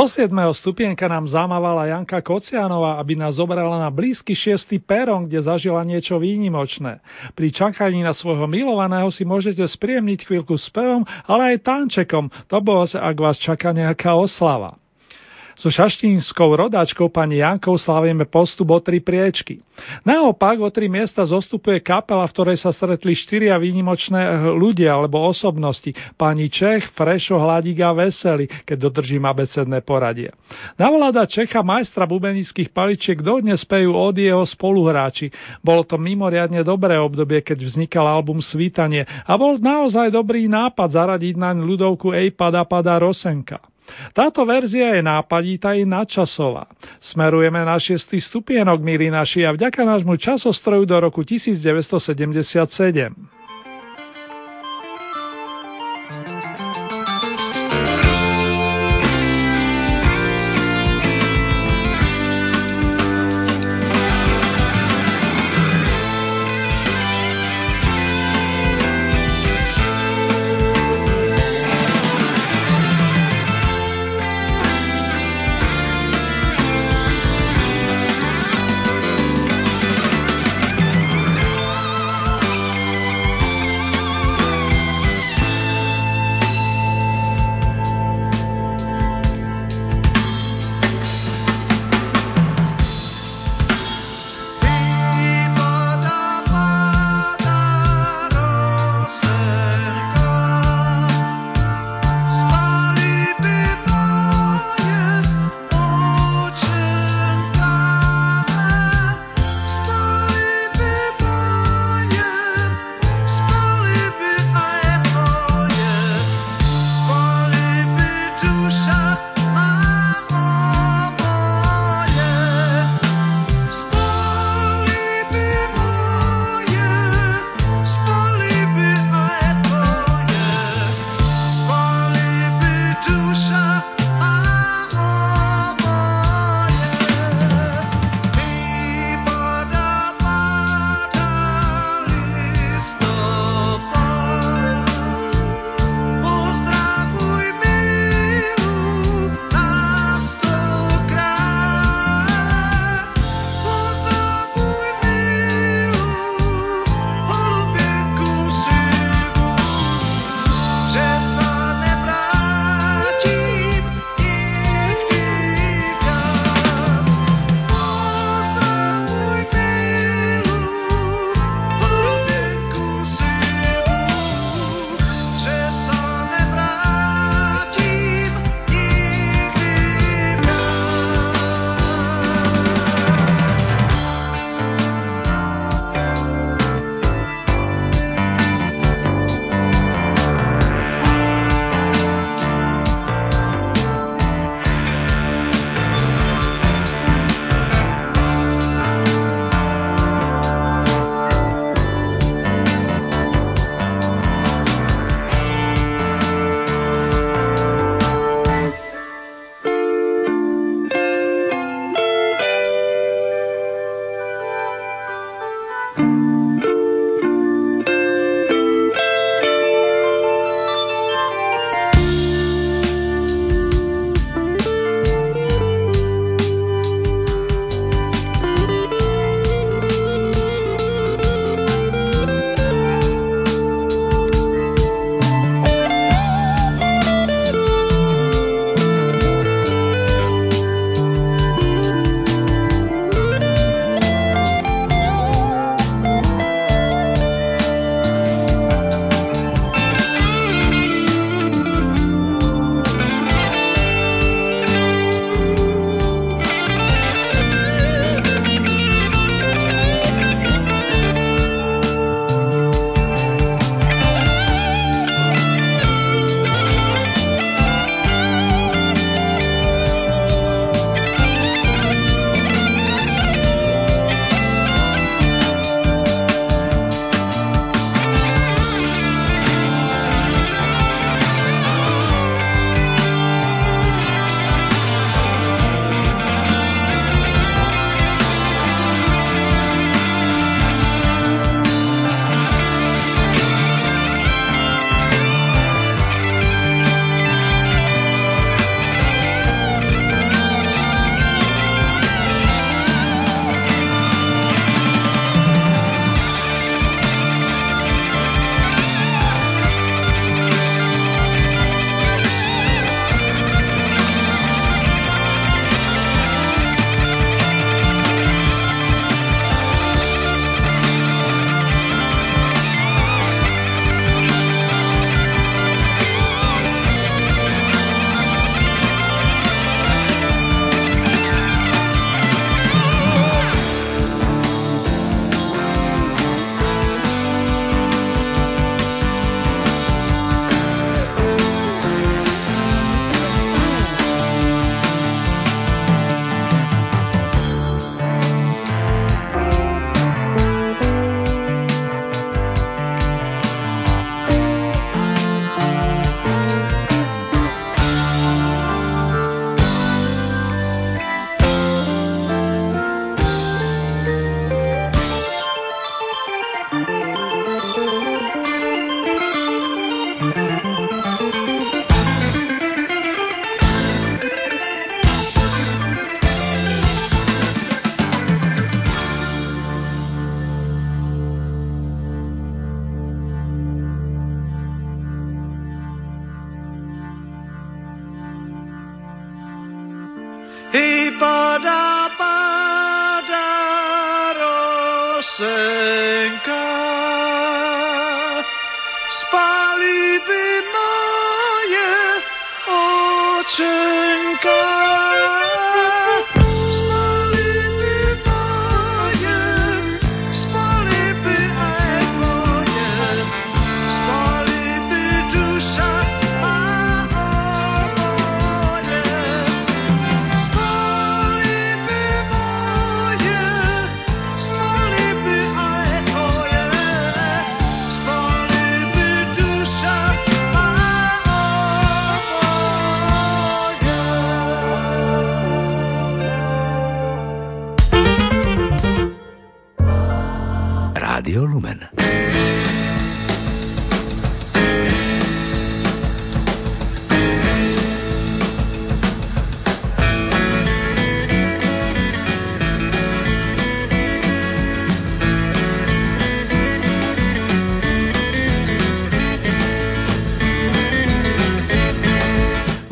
Zo 0.05 0.21
7. 0.21 0.37
stupienka 0.53 1.09
nám 1.09 1.25
zamávala 1.25 1.89
Janka 1.89 2.21
Kocianová, 2.21 3.01
aby 3.01 3.17
nás 3.17 3.41
zobrala 3.41 3.81
na 3.81 3.89
blízky 3.89 4.37
6. 4.37 4.77
peron, 4.85 5.25
kde 5.25 5.41
zažila 5.41 5.81
niečo 5.81 6.21
výnimočné. 6.21 7.01
Pri 7.33 7.49
čakaní 7.49 8.05
na 8.05 8.13
svojho 8.13 8.45
milovaného 8.45 9.09
si 9.09 9.25
môžete 9.25 9.65
spriemniť 9.65 10.29
chvíľku 10.29 10.61
s 10.61 10.69
pevom, 10.69 11.01
ale 11.25 11.57
aj 11.57 11.65
tančekom, 11.65 12.29
to 12.45 12.57
bolo 12.61 12.85
ak 12.85 13.17
vás 13.17 13.41
čaká 13.41 13.73
nejaká 13.73 14.13
oslava. 14.13 14.77
So 15.55 15.71
šaštínskou 15.71 16.51
rodáčkou 16.59 17.07
pani 17.07 17.39
Jankou 17.39 17.79
slavíme 17.79 18.27
postup 18.27 18.75
o 18.75 18.79
tri 18.83 18.99
priečky. 18.99 19.63
Naopak 20.03 20.59
o 20.59 20.67
tri 20.67 20.91
miesta 20.91 21.23
zostupuje 21.23 21.79
kapela, 21.79 22.27
v 22.27 22.35
ktorej 22.35 22.57
sa 22.59 22.75
stretli 22.75 23.15
štyria 23.15 23.55
výnimočné 23.55 24.51
ľudia 24.51 24.99
alebo 24.99 25.23
osobnosti. 25.23 25.95
Pani 26.19 26.51
Čech, 26.51 26.91
Frešo, 26.91 27.39
Hladík 27.39 27.79
a 27.79 27.95
Veseli, 27.95 28.51
keď 28.67 28.91
dodržím 28.91 29.23
abecedné 29.23 29.79
poradie. 29.79 30.35
Navláda 30.75 31.23
Čecha 31.23 31.63
majstra 31.63 32.03
bubenických 32.03 32.75
paličiek 32.75 33.23
dodnes 33.23 33.63
spejú 33.63 33.95
od 33.95 34.15
jeho 34.19 34.43
spoluhráči. 34.43 35.31
Bolo 35.63 35.87
to 35.87 35.95
mimoriadne 35.95 36.67
dobré 36.67 36.99
obdobie, 36.99 37.39
keď 37.39 37.63
vznikal 37.63 38.03
album 38.03 38.43
Svítanie 38.43 39.07
a 39.07 39.39
bol 39.39 39.55
naozaj 39.55 40.11
dobrý 40.11 40.51
nápad 40.51 40.99
zaradiť 40.99 41.39
naň 41.39 41.63
ľudovku 41.63 42.11
Ej 42.11 42.35
pada 42.35 42.67
pada 42.67 42.99
Rosenka. 42.99 43.63
Táto 44.13 44.45
verzia 44.45 44.95
je 44.98 45.02
nápaditá 45.06 45.78
i 45.78 45.86
nadčasová. 45.86 46.65
Smerujeme 46.98 47.62
na 47.62 47.78
6. 47.78 48.17
stupienok, 48.17 48.82
milí 48.82 49.13
naši, 49.13 49.45
a 49.45 49.54
vďaka 49.54 49.86
nášmu 49.86 50.17
časostroju 50.17 50.89
do 50.89 50.98
roku 51.00 51.21
1977. 51.21 53.35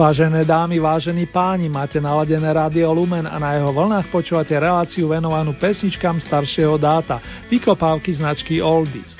Vážené 0.04 0.44
dámy, 0.44 0.84
vážení 0.84 1.24
páni, 1.24 1.72
máte 1.72 1.96
naladené 1.96 2.52
rádio 2.52 2.92
Lumen 2.92 3.24
a 3.24 3.39
na 3.39 3.56
jeho 3.56 3.72
vlnách 3.72 4.12
počúvate 4.12 4.52
reláciu 4.52 5.08
venovanú 5.08 5.56
pesničkám 5.56 6.20
staršieho 6.20 6.76
dáta, 6.76 7.24
vykopávky 7.48 8.12
značky 8.12 8.60
Oldies. 8.60 9.16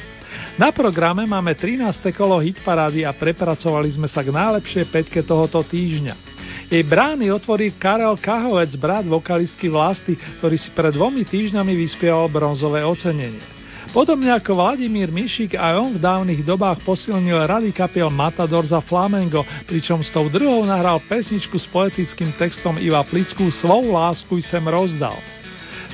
Na 0.60 0.76
programe 0.76 1.24
máme 1.24 1.56
13. 1.56 1.88
kolo 2.12 2.36
hitparády 2.43 3.08
a 3.08 3.15
prepracovali 3.15 3.96
sme 3.96 4.12
sa 4.12 4.28
k 4.28 4.36
najlepšej 4.36 4.91
peťke 4.91 5.24
tohoto 5.24 5.63
týždňa. 5.63 6.19
Jej 6.67 6.84
brány 6.84 7.32
otvorí 7.32 7.72
Karel 7.80 8.19
Kahovec, 8.19 8.76
brat 8.76 9.08
vokalistky 9.08 9.72
Vlasty, 9.72 10.19
ktorý 10.43 10.60
si 10.60 10.67
pred 10.76 10.91
dvomi 10.91 11.24
týždňami 11.24 11.80
vyspieval 11.80 12.28
bronzové 12.28 12.84
ocenenie. 12.84 13.62
Podobne 13.93 14.34
ako 14.34 14.58
Vladimír 14.58 15.13
Mišik, 15.13 15.53
aj 15.53 15.73
on 15.77 15.91
v 15.93 16.01
dávnych 16.01 16.41
dobách 16.41 16.82
posilnil 16.82 17.45
rady 17.45 17.69
kapiel 17.69 18.10
Matador 18.10 18.65
za 18.65 18.82
Flamengo, 18.82 19.45
pričom 19.69 20.01
s 20.01 20.10
tou 20.10 20.25
druhou 20.34 20.65
nahral 20.65 20.97
pesničku 21.06 21.62
s 21.62 21.69
poetickým 21.69 22.34
textom 22.34 22.73
Iva 22.82 23.06
Plicku 23.06 23.53
Svou 23.53 23.93
lásku 23.93 24.34
sem 24.41 24.65
rozdal. 24.65 25.13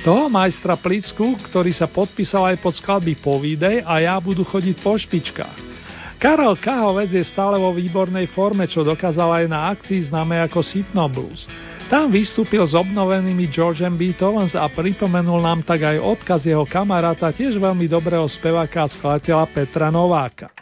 Toho 0.00 0.32
majstra 0.32 0.80
Plicku, 0.80 1.36
ktorý 1.44 1.76
sa 1.76 1.92
podpísal 1.92 2.48
aj 2.48 2.64
pod 2.64 2.72
skladby 2.80 3.20
Povídej 3.20 3.84
a 3.84 4.00
ja 4.00 4.16
budu 4.16 4.48
chodiť 4.48 4.80
po 4.80 4.96
špičkách. 4.96 5.68
Karel 6.16 6.56
Kahovec 6.56 7.12
je 7.12 7.20
stále 7.20 7.60
vo 7.60 7.68
výbornej 7.76 8.32
forme, 8.32 8.64
čo 8.64 8.80
dokázal 8.80 9.44
aj 9.44 9.46
na 9.52 9.68
akcii 9.76 10.08
známe 10.08 10.40
ako 10.48 10.64
Sitno 10.64 11.04
Blues. 11.04 11.44
Tam 11.90 12.06
vystúpil 12.06 12.62
s 12.62 12.70
obnovenými 12.70 13.50
Georgeom 13.50 13.98
Beatles 13.98 14.54
a 14.54 14.70
pripomenul 14.70 15.42
nám 15.42 15.66
tak 15.66 15.82
aj 15.82 15.98
odkaz 15.98 16.46
jeho 16.46 16.62
kamaráta, 16.62 17.34
tiež 17.34 17.58
veľmi 17.58 17.90
dobrého 17.90 18.30
speváka 18.30 18.86
a 18.86 18.92
skladateľa 18.94 19.50
Petra 19.50 19.90
Nováka. 19.90 20.54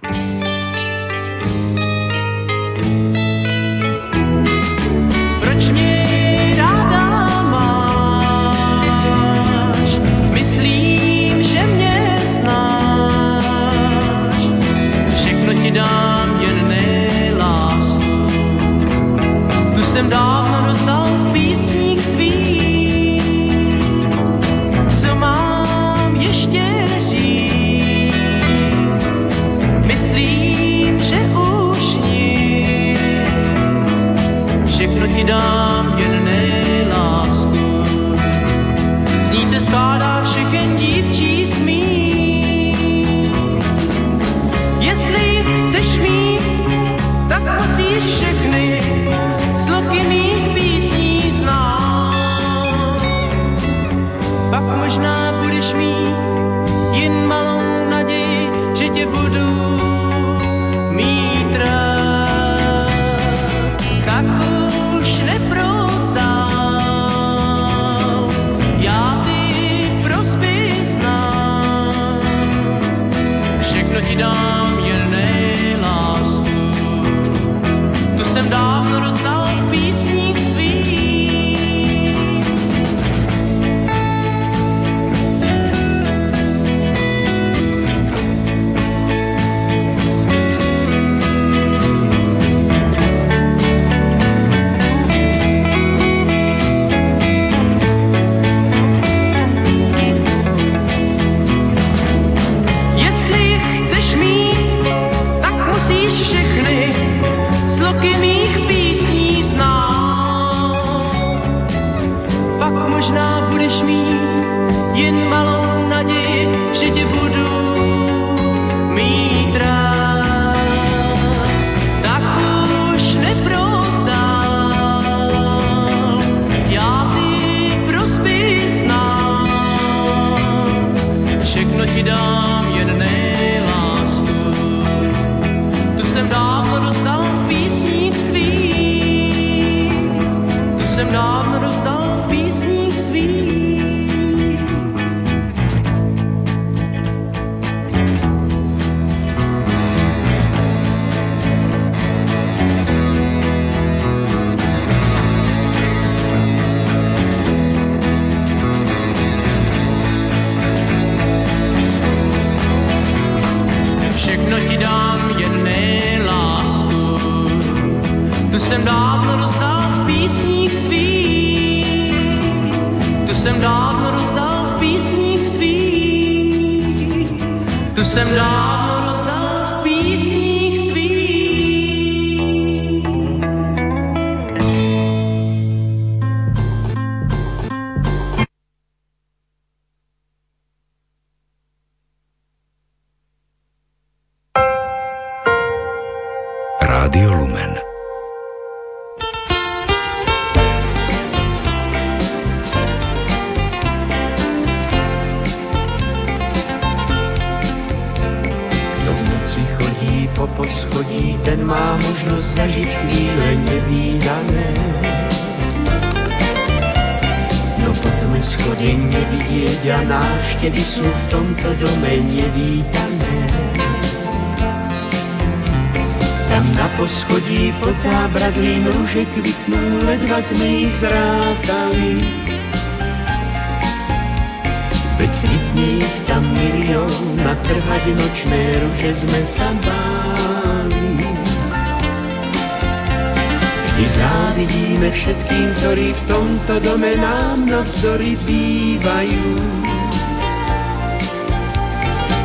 Nám 247.98 248.14
navzdory 248.14 248.38
bývajú. 248.46 249.50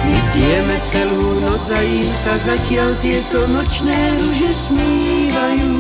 My 0.04 0.18
bdieme 0.18 0.78
celú 0.90 1.38
noc 1.46 1.70
a 1.70 1.80
im 1.86 2.10
sa 2.26 2.42
zatiaľ 2.42 2.98
tieto 3.06 3.46
nočné 3.46 4.18
ruže 4.18 4.52
snívajú. 4.66 5.74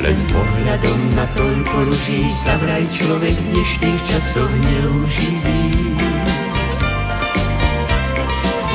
Len 0.00 0.18
pohľadom 0.30 1.00
na 1.18 1.26
toľko 1.34 1.76
ruží 1.90 2.30
sa 2.46 2.54
vraj 2.62 2.86
človek 2.94 3.34
v 3.34 3.46
dnešných 3.50 4.02
časoch 4.06 4.52
neuživí. 4.54 5.62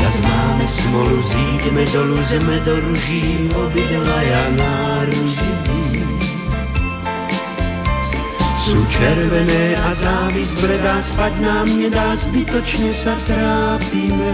Zas 0.03 0.19
máme 0.19 0.67
smolu, 0.67 1.17
zídeme 1.31 1.83
dolu, 1.95 2.19
sme 2.27 2.59
do 2.67 2.75
ruží, 2.91 3.49
obidvaja 3.55 4.51
náruživí. 4.51 5.54
Sú 8.65 8.81
červené 8.89 9.77
a 9.77 9.93
závis 9.93 10.49
bledá, 10.57 10.97
spať 11.13 11.37
nám 11.37 11.69
nedá, 11.69 12.17
zbytočne 12.17 12.97
sa 12.97 13.13
trápime. 13.29 14.33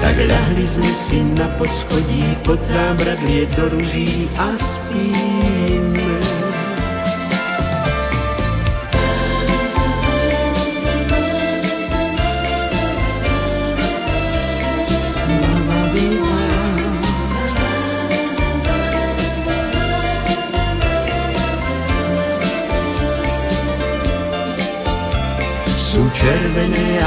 Tak 0.00 0.16
ľahli 0.16 0.64
sme 0.64 0.92
si 0.96 1.20
na 1.36 1.44
poschodí 1.60 2.24
pod 2.40 2.56
zábradlie 2.64 3.44
do 3.52 3.68
ruží 3.68 4.32
a 4.40 4.56
spíme. 4.56 6.05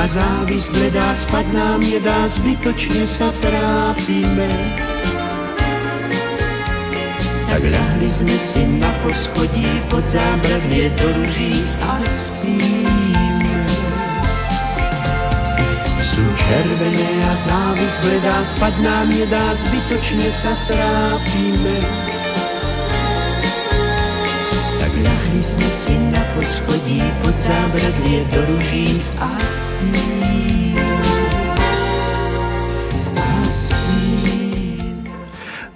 Červené 0.09 0.25
a 0.25 0.45
závis 0.45 0.65
bledá, 0.69 1.15
spať 1.15 1.45
nám 1.53 1.79
nedá, 1.81 2.27
zbytočne 2.33 3.05
sa 3.05 3.29
trápime. 3.41 4.49
Tak 7.49 7.61
ľahli 7.65 8.09
sme 8.13 8.37
si 8.37 8.61
na 8.77 8.89
poschodí 9.05 9.69
pod 9.89 10.05
zábradlie 10.09 10.89
do 10.97 11.07
ruží 11.13 11.65
a 11.81 12.01
spíme. 12.05 13.53
Sú 16.13 16.25
červené 16.45 17.09
a 17.25 17.33
závis 17.45 17.95
bledá, 18.01 18.37
spať 18.57 18.73
nám 18.81 19.07
nedá, 19.09 19.45
zbytočne 19.61 20.29
sa 20.41 20.53
trápime. 20.69 21.77
Ľahli 24.99 25.41
sme 25.47 25.69
si 25.79 25.95
na 26.11 26.19
poschodí 26.35 26.99
pod 27.23 27.31
zábradlie 27.47 28.27
do 28.35 28.43
ruží 28.51 28.99
a. 29.15 29.68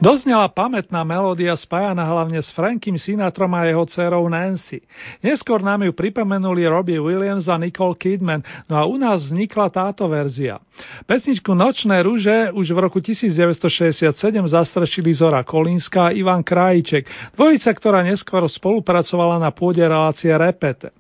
Doznela 0.04 0.51
pamätná 0.51 0.99
melódia 1.08 1.56
spájana 1.56 2.04
hlavne 2.04 2.43
s 2.43 2.51
Frankim 2.51 2.99
Sinatrom 2.99 3.56
a 3.56 3.64
jeho 3.64 3.88
dcerou 3.88 4.28
Nancy. 4.28 4.84
Neskôr 5.24 5.64
nám 5.64 5.88
ju 5.88 5.95
pripomenuli 5.95 6.68
Robbie 6.68 6.99
Williams 6.99 7.47
a 7.47 7.56
Nicole 7.56 7.95
Kidman, 7.95 8.43
no 8.68 8.76
a 8.76 8.84
u 8.84 8.99
nás 8.99 9.32
vznikla 9.32 9.72
táto 9.72 10.04
verzia. 10.12 10.60
Pesničku 11.08 11.56
Nočné 11.56 12.04
rúže 12.04 12.51
už 12.51 12.76
v 12.76 12.80
roku 12.84 12.99
1967 12.99 14.12
zastrešili 14.43 15.16
Zora 15.16 15.39
Kolínska 15.47 16.12
a 16.12 16.14
Ivan 16.14 16.43
Krajíček, 16.43 17.08
dvojica, 17.39 17.72
ktorá 17.72 18.04
neskôr 18.04 18.43
spolupracovala 18.43 19.39
na 19.39 19.56
pôde 19.56 19.88
relácie 19.88 20.36
Repete. 20.36 20.91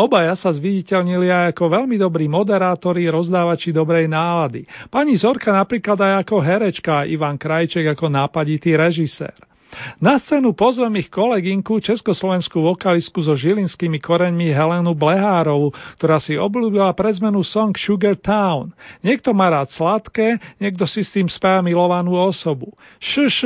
Obaja 0.00 0.34
sa 0.34 0.50
zviditeľnili 0.50 1.28
aj 1.28 1.44
ako 1.54 1.64
veľmi 1.68 1.96
dobrí 2.00 2.26
moderátori, 2.26 3.06
rozdávači 3.06 3.70
dobrej 3.70 4.08
nálady. 4.08 4.64
Pani 4.88 5.14
Zorka 5.20 5.52
napríklad 5.52 5.98
aj 6.00 6.12
ako 6.26 6.36
herečka 6.40 7.04
Ivan 7.06 7.36
Krajček 7.36 7.92
ako 7.92 8.08
nápaditý 8.08 8.74
režisér. 8.74 9.51
Na 9.98 10.20
scénu 10.20 10.52
pozvem 10.52 11.00
ich 11.00 11.08
kolegynku, 11.08 11.80
československú 11.80 12.60
vokalistku 12.60 13.24
so 13.24 13.32
žilinskými 13.32 13.98
koreňmi 13.98 14.52
Helenu 14.52 14.92
Blehárovú, 14.92 15.72
ktorá 15.96 16.20
si 16.20 16.36
obľúbila 16.36 16.92
pre 16.92 17.08
zmenu 17.16 17.40
song 17.40 17.72
Sugar 17.72 18.18
Town. 18.18 18.74
Niekto 19.00 19.32
má 19.32 19.48
rád 19.48 19.72
sladké, 19.72 20.36
niekto 20.60 20.84
si 20.84 21.00
s 21.00 21.14
tým 21.14 21.30
spája 21.30 21.64
milovanú 21.64 22.18
osobu. 22.18 22.74
Š, 23.00 23.40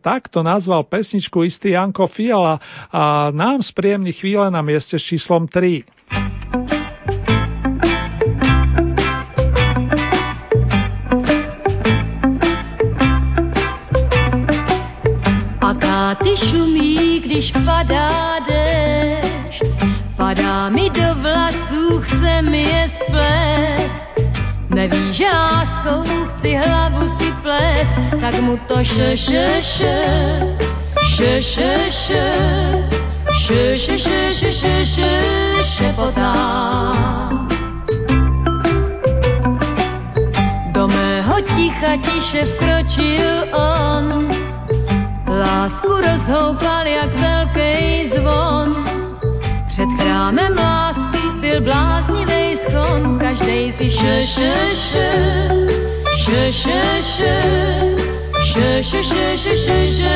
takto 0.00 0.40
nazval 0.40 0.88
pesničku 0.88 1.44
istý 1.44 1.76
Janko 1.76 2.08
Fiala 2.08 2.56
a 2.88 3.28
nám 3.34 3.60
spríjemní 3.60 4.16
chvíle 4.16 4.48
na 4.48 4.64
mieste 4.64 4.96
s 4.96 5.04
číslom 5.04 5.44
3. 5.50 6.85
Káty 16.06 16.36
šumí, 16.38 17.18
když 17.18 17.52
padá 17.66 18.38
déšť. 18.46 19.62
Padá 20.16 20.70
mi 20.70 20.86
do 20.90 21.14
vlasů, 21.18 22.00
chce 22.00 22.42
mi 22.42 22.62
je 22.62 22.90
splést. 22.94 23.90
Neví, 24.70 25.14
že 25.14 25.26
láskou 25.26 26.06
chci 26.06 26.54
hlavu 26.54 27.10
si 27.18 27.32
plést, 27.42 27.90
tak 28.22 28.38
mu 28.38 28.54
to 28.70 28.86
še, 28.86 29.18
še, 29.18 29.46
še, 29.66 29.98
še, 31.18 31.32
še, 31.42 31.74
še, 31.90 32.26
še, 33.42 33.62
še, 33.74 33.96
še, 33.98 34.20
še, 34.30 34.50
še, 34.62 34.74
še, 34.86 35.10
šepotá. 35.74 36.34
Do 40.70 40.86
mého 40.86 41.36
ticha 41.50 41.98
tiše 41.98 42.46
vkročil 42.54 43.50
on, 43.50 44.45
Lásku 45.38 45.88
rozhoupal 45.88 46.86
jak 46.86 47.14
velký 47.14 48.10
zvon. 48.16 48.84
Před 49.68 49.88
chrámem 50.00 50.56
lásky 50.56 51.18
byl 51.40 51.60
bláznivý 51.60 52.58
schon, 52.70 53.18
každej 53.18 53.72
si 53.78 53.90
še, 53.90 54.24
še, 54.34 54.54
še, 54.90 55.10
še, 56.24 56.52
še, 56.52 57.02
še, 57.02 57.36
še, 58.52 58.82
še, 58.82 59.02
še, 59.02 59.36
še, 59.36 59.56
še, 59.56 59.78
še, 59.96 60.14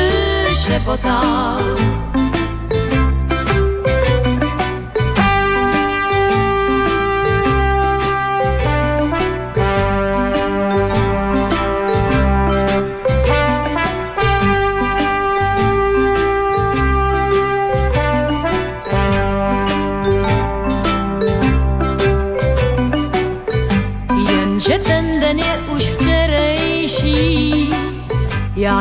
šepotal. 0.65 2.30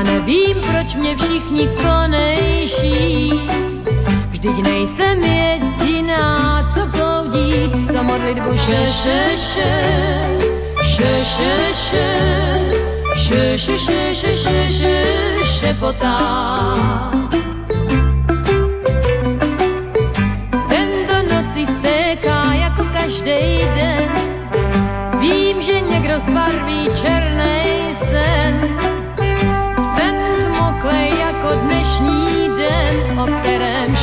Já 0.01 0.05
nevím, 0.05 0.57
proč 0.61 0.95
mě 0.95 1.17
všichni 1.17 1.69
konejší. 1.83 3.33
Vždyť 4.31 4.63
nejsem 4.63 5.25
jediná, 5.25 6.63
co 6.75 6.87
bloudí 6.87 7.53
za 7.95 8.03
modlitbu 8.03 8.57
še, 8.57 8.87
še, 9.03 9.37
še, 9.37 9.73
še, 10.97 11.13
še, 11.37 11.57
še, 11.85 12.07
še, 13.27 13.59
še, 13.59 13.79
še, 13.79 14.15
še, 14.15 14.37
še, 14.37 14.69
še, 14.79 14.97
šepotá. 15.61 17.30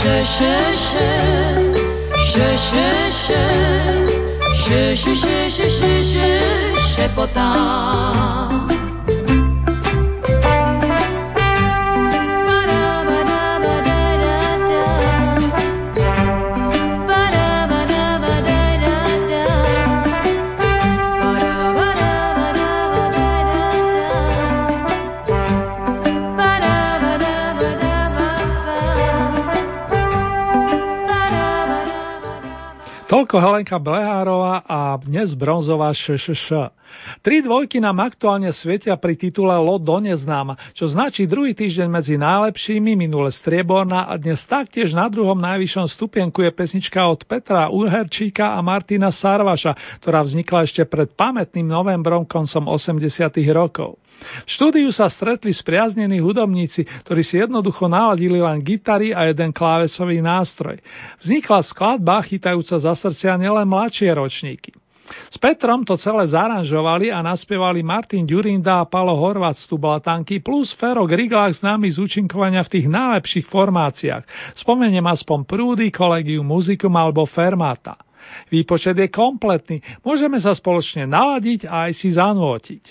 Kterém 0.08 0.26
še, 0.26 0.56
še, 0.88 1.10
še, 2.32 2.48
še, 2.64 2.64
še, 2.64 2.88
še, 2.88 3.42
še, 4.64 4.96
še, 4.96 5.16
še, 5.16 5.36
še, 5.52 5.68
še, 5.68 5.92
še, 6.12 6.30
šepotá. 6.96 8.77
Toľko 33.18 33.42
Helenka 33.42 33.82
Blehárová 33.82 34.62
a 34.62 34.94
dnes 35.02 35.34
bronzová 35.34 35.90
ŠŠŠ. 35.90 36.70
Tri 37.28 37.44
dvojky 37.44 37.84
nám 37.84 38.08
aktuálne 38.08 38.56
svietia 38.56 38.96
pri 38.96 39.20
titule 39.20 39.52
Lo 39.60 39.76
do 39.76 40.00
neznáma, 40.00 40.56
čo 40.72 40.88
značí 40.88 41.28
druhý 41.28 41.52
týždeň 41.52 41.92
medzi 41.92 42.16
najlepšími, 42.16 42.96
minule 42.96 43.36
strieborná 43.36 44.08
a 44.08 44.16
dnes 44.16 44.40
taktiež 44.48 44.96
na 44.96 45.12
druhom 45.12 45.36
najvyššom 45.36 45.92
stupienku 45.92 46.40
je 46.48 46.56
pesnička 46.56 47.04
od 47.04 47.28
Petra 47.28 47.68
Uherčíka 47.68 48.56
a 48.56 48.64
Martina 48.64 49.12
Sarvaša, 49.12 49.76
ktorá 50.00 50.24
vznikla 50.24 50.72
ešte 50.72 50.88
pred 50.88 51.12
pamätným 51.20 51.68
novembrom 51.68 52.24
koncom 52.24 52.72
80 52.72 53.04
rokov. 53.52 54.00
V 54.48 54.50
štúdiu 54.50 54.88
sa 54.96 55.12
stretli 55.12 55.52
spriaznení 55.52 56.24
hudobníci, 56.24 56.88
ktorí 57.04 57.28
si 57.28 57.44
jednoducho 57.44 57.92
naladili 57.92 58.40
len 58.40 58.64
gitary 58.64 59.12
a 59.12 59.28
jeden 59.28 59.52
klávesový 59.52 60.24
nástroj. 60.24 60.80
Vznikla 61.20 61.60
skladba 61.60 62.24
chytajúca 62.24 62.80
za 62.80 62.96
srdcia 62.96 63.36
nielen 63.36 63.68
mladšie 63.68 64.16
ročníky. 64.16 64.87
S 65.08 65.38
Petrom 65.40 65.84
to 65.84 65.96
celé 65.96 66.28
zaranžovali 66.28 67.10
a 67.10 67.24
naspievali 67.24 67.82
Martin 67.82 68.28
Ďurinda 68.28 68.84
a 68.84 68.90
Palo 68.90 69.16
Horvac 69.16 69.58
z 69.58 69.66
Tublatanky 69.68 70.40
plus 70.44 70.76
Fero 70.76 71.08
Griglák 71.08 71.56
známy 71.58 71.92
z 71.92 71.98
účinkovania 72.04 72.64
v 72.64 72.72
tých 72.78 72.88
najlepších 72.88 73.48
formáciách. 73.48 74.24
Spomeniem 74.60 75.06
aspoň 75.08 75.48
Prúdy, 75.48 75.88
Kolegium 75.90 76.48
Muzikum 76.48 76.94
alebo 76.96 77.26
Fermata. 77.26 77.98
Výpočet 78.52 79.00
je 79.00 79.08
kompletný, 79.08 79.80
môžeme 80.04 80.38
sa 80.38 80.52
spoločne 80.52 81.08
naladiť 81.08 81.68
a 81.68 81.88
aj 81.88 81.92
si 81.96 82.12
zanútiť. 82.12 82.84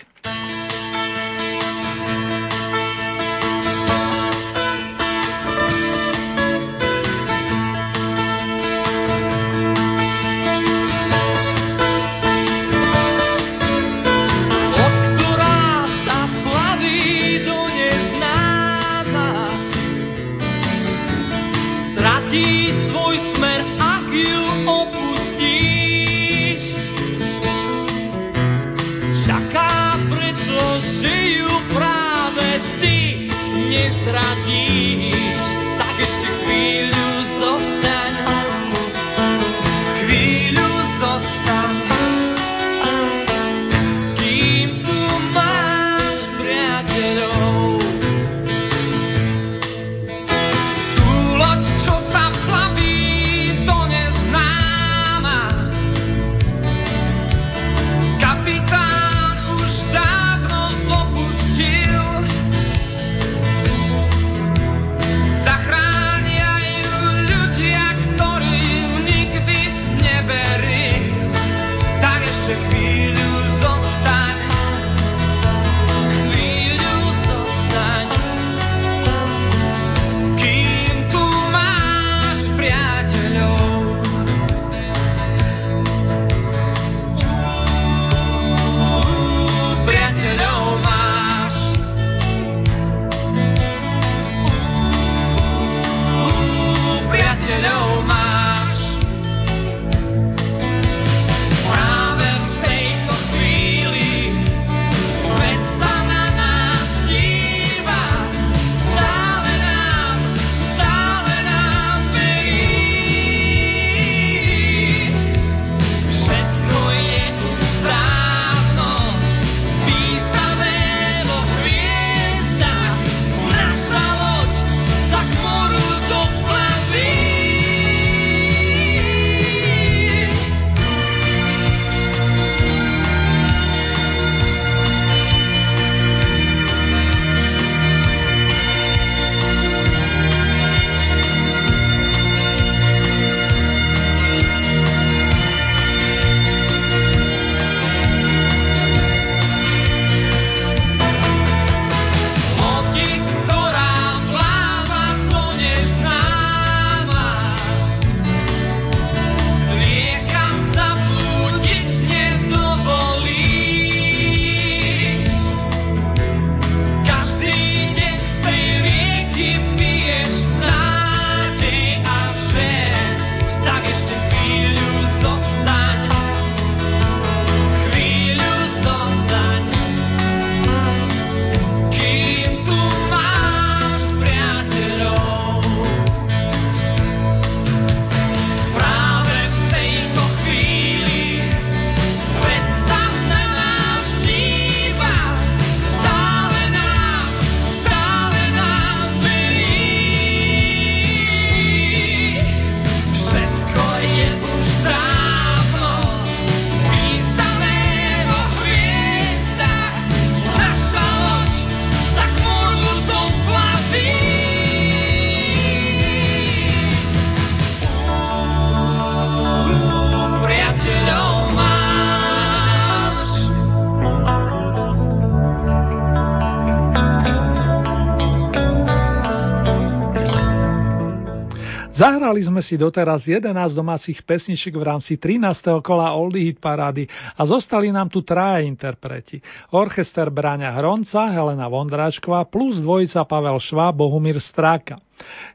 Sme 232.56 232.64
si 232.64 232.80
doteraz 232.80 233.28
11 233.28 233.52
domácich 233.76 234.24
pesničiek 234.24 234.72
v 234.72 234.80
rámci 234.80 235.20
13. 235.20 235.76
kola 235.84 236.16
Oldie 236.16 236.48
Hit 236.48 236.56
parády 236.56 237.04
a 237.36 237.44
zostali 237.44 237.92
nám 237.92 238.08
tu 238.08 238.24
traja 238.24 238.64
interpreti. 238.64 239.44
Orchester 239.76 240.32
Bráňa 240.32 240.72
Hronca, 240.72 241.28
Helena 241.28 241.68
Vondráčková 241.68 242.48
plus 242.48 242.80
dvojica 242.80 243.28
Pavel 243.28 243.60
Švá, 243.60 243.92
Bohumír 243.92 244.40
Stráka. 244.40 244.96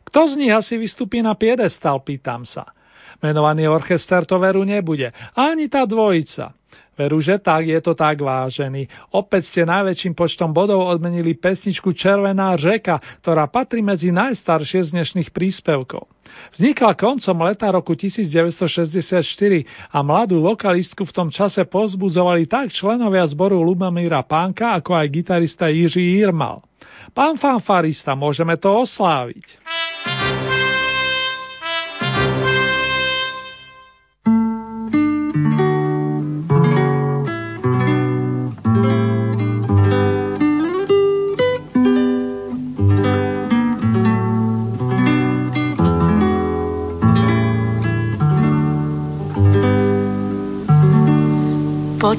Kto 0.06 0.30
z 0.30 0.45
nich 0.45 0.54
asi 0.54 0.78
vystupí 0.78 1.26
na 1.26 1.34
piedestal, 1.34 2.06
pýtam 2.06 2.45
sa. 2.45 2.70
Menovaný 3.18 3.66
orchester 3.66 4.22
to 4.22 4.38
veru 4.38 4.62
nebude, 4.62 5.10
ani 5.34 5.74
tá 5.74 5.89
dvojica. 5.89 6.54
Veru, 6.91 7.23
že 7.23 7.39
tak, 7.39 7.71
je 7.71 7.79
to 7.79 7.95
tak 7.95 8.19
vážený. 8.19 8.85
Opäť 9.15 9.47
ste 9.47 9.61
najväčším 9.63 10.11
počtom 10.11 10.51
bodov 10.51 10.83
odmenili 10.83 11.39
pesničku 11.39 11.95
Červená 11.95 12.51
řeka, 12.59 12.99
ktorá 13.23 13.47
patrí 13.47 13.79
medzi 13.79 14.11
najstaršie 14.11 14.91
z 14.91 14.99
dnešných 14.99 15.31
príspevkov. 15.31 16.03
Vznikla 16.51 16.99
koncom 16.99 17.37
leta 17.47 17.71
roku 17.71 17.95
1964 17.95 19.23
a 19.91 19.97
mladú 20.03 20.43
vokalistku 20.43 21.07
v 21.07 21.15
tom 21.15 21.29
čase 21.31 21.63
pozbudzovali 21.63 22.47
tak 22.47 22.75
členovia 22.75 23.23
zboru 23.23 23.63
Lubomíra 23.63 24.27
Pánka, 24.27 24.75
ako 24.75 24.91
aj 24.95 25.07
gitarista 25.11 25.71
Jiří 25.71 26.19
Jirmal. 26.19 26.59
Pán 27.15 27.39
fanfarista, 27.39 28.19
môžeme 28.19 28.59
to 28.59 28.83
osláviť. 28.83 29.59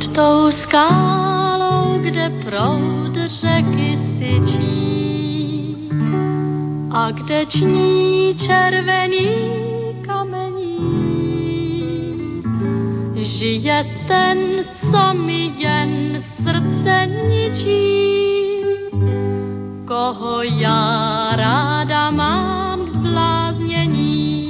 Pod 0.02 0.14
tou 0.14 0.50
skálou, 0.50 1.98
kde 2.02 2.30
proud 2.44 3.14
řeky 3.14 3.98
syčí. 4.18 5.76
A 6.90 7.10
kde 7.10 7.46
ční 7.46 8.34
červený 8.46 9.28
kamení, 10.06 11.22
žije 13.14 13.86
ten, 14.08 14.38
co 14.90 15.14
mi 15.14 15.52
jen 15.58 16.22
srdce 16.42 17.08
ničí, 17.28 18.62
koho 19.86 20.42
já 20.42 21.30
ráda 21.36 22.10
mám 22.10 22.84
k 22.84 22.88
zbláznění. 22.88 24.42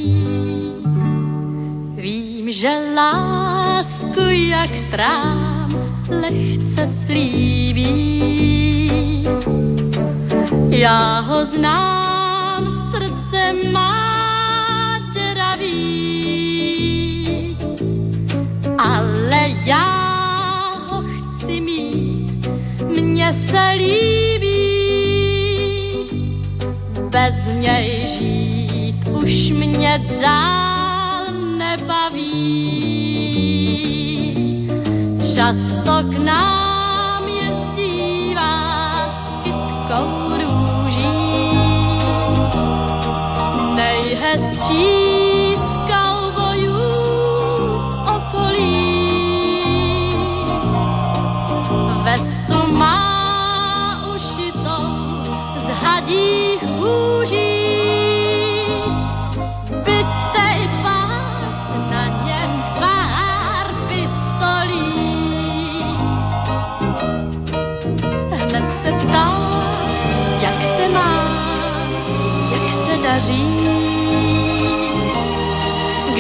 Vím, 1.97 2.53
že 2.53 2.71
lásku 2.95 4.21
jak 4.31 4.71
trám 4.91 5.42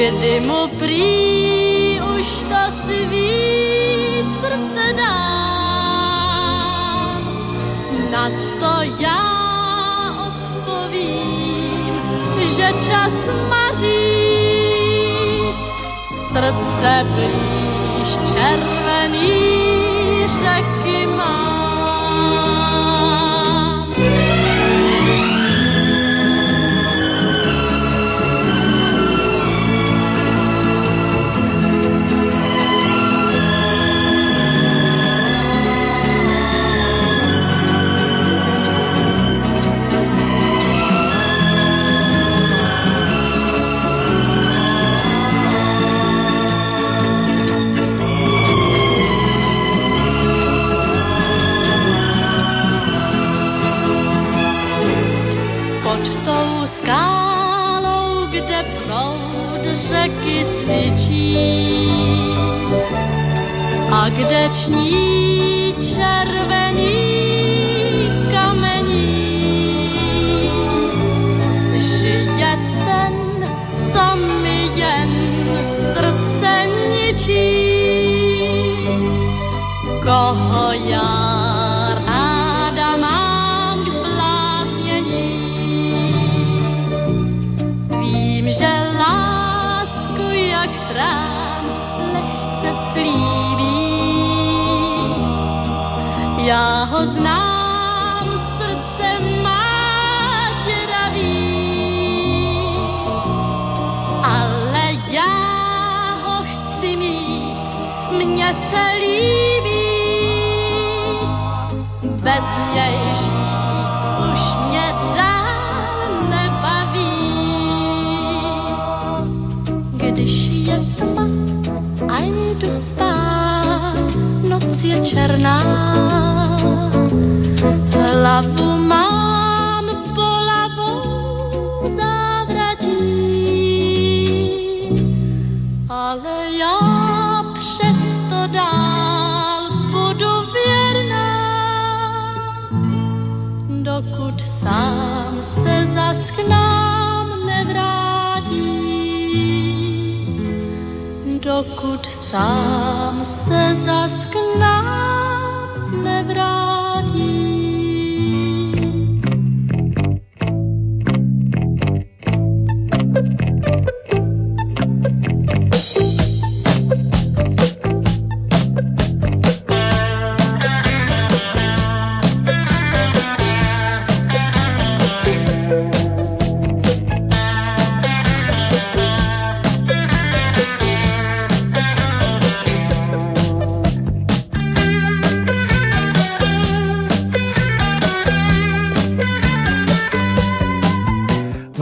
Kdy 0.02 0.42
mu 0.42 0.66
prý 0.82 2.02
už 2.02 2.26
to 2.50 2.62
svý 2.82 3.38
srdce 4.42 4.86
dám. 4.98 5.22
Na 8.10 8.26
to 8.58 8.82
já 8.98 9.22
odpovím, 10.26 12.02
že 12.38 12.66
čas 12.90 13.14
maří. 13.46 14.34
Srdce 16.34 17.06
blíž 17.14 17.41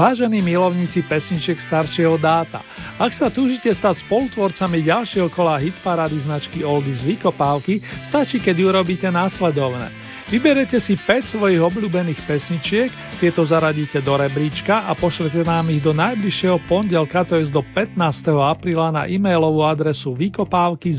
Vážení 0.01 0.41
milovníci 0.41 1.05
pesničiek 1.05 1.61
staršieho 1.61 2.17
dáta, 2.17 2.65
ak 2.97 3.13
sa 3.13 3.29
túžite 3.29 3.69
stať 3.69 4.01
spolutvorcami 4.09 4.81
ďalšieho 4.89 5.29
kola 5.29 5.61
hitparády 5.61 6.25
značky 6.25 6.65
Oldies 6.65 7.05
Vykopávky, 7.05 7.85
stačí, 8.09 8.41
keď 8.41 8.65
urobíte 8.65 9.13
následovné. 9.13 9.93
Vyberete 10.31 10.79
si 10.79 10.95
5 10.95 11.27
svojich 11.27 11.59
obľúbených 11.59 12.23
pesničiek, 12.23 13.19
tieto 13.19 13.43
zaradíte 13.43 13.99
do 13.99 14.15
rebríčka 14.15 14.87
a 14.87 14.95
pošlete 14.95 15.43
nám 15.43 15.75
ich 15.75 15.83
do 15.83 15.91
najbližšieho 15.91 16.71
pondelka, 16.71 17.27
to 17.27 17.35
je 17.35 17.51
do 17.51 17.67
15. 17.75 17.99
apríla 18.39 18.95
na 18.95 19.11
e-mailovú 19.11 19.67
adresu 19.67 20.15
vykopávky 20.15 20.95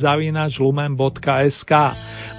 lumen.sk. 0.59 1.71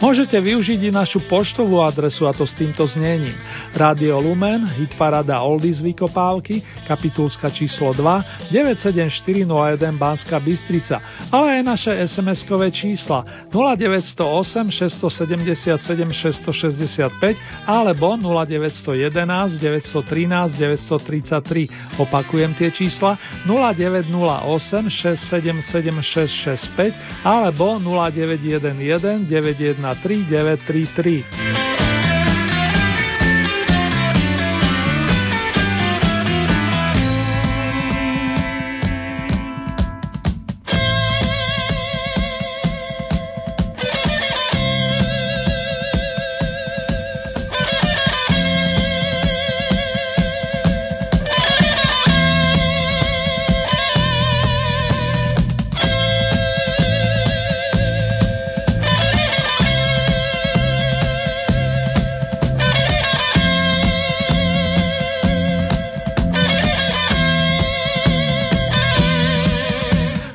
Môžete 0.05 0.36
využiť 0.36 0.80
i 0.84 0.90
našu 0.93 1.24
poštovú 1.32 1.80
adresu 1.80 2.28
a 2.28 2.36
to 2.36 2.45
s 2.45 2.53
týmto 2.61 2.84
znením. 2.84 3.40
Radio 3.72 4.20
Lumen, 4.20 4.68
hitparada 4.76 5.40
Oldies 5.40 5.80
Vykopávky, 5.80 6.61
kapitulska 6.84 7.49
číslo 7.57 7.97
2, 7.97 8.53
97401 8.53 9.97
Banska 9.97 10.36
Bystrica, 10.36 11.01
ale 11.32 11.57
aj 11.57 11.62
naše 11.64 11.93
SMS-kové 12.05 12.68
čísla 12.68 13.49
0908 13.49 14.68
677 14.68 16.81
665 16.86 17.36
alebo 17.66 18.16
0911 18.16 19.58
913 19.58 20.58
933. 20.58 21.68
Opakujem 21.98 22.54
tie 22.54 22.70
čísla 22.70 23.16
0908 23.46 24.90
677 24.90 26.02
665 26.02 26.94
alebo 27.24 27.78
0911 27.78 29.28
913 29.28 30.02
3933. 30.02 31.91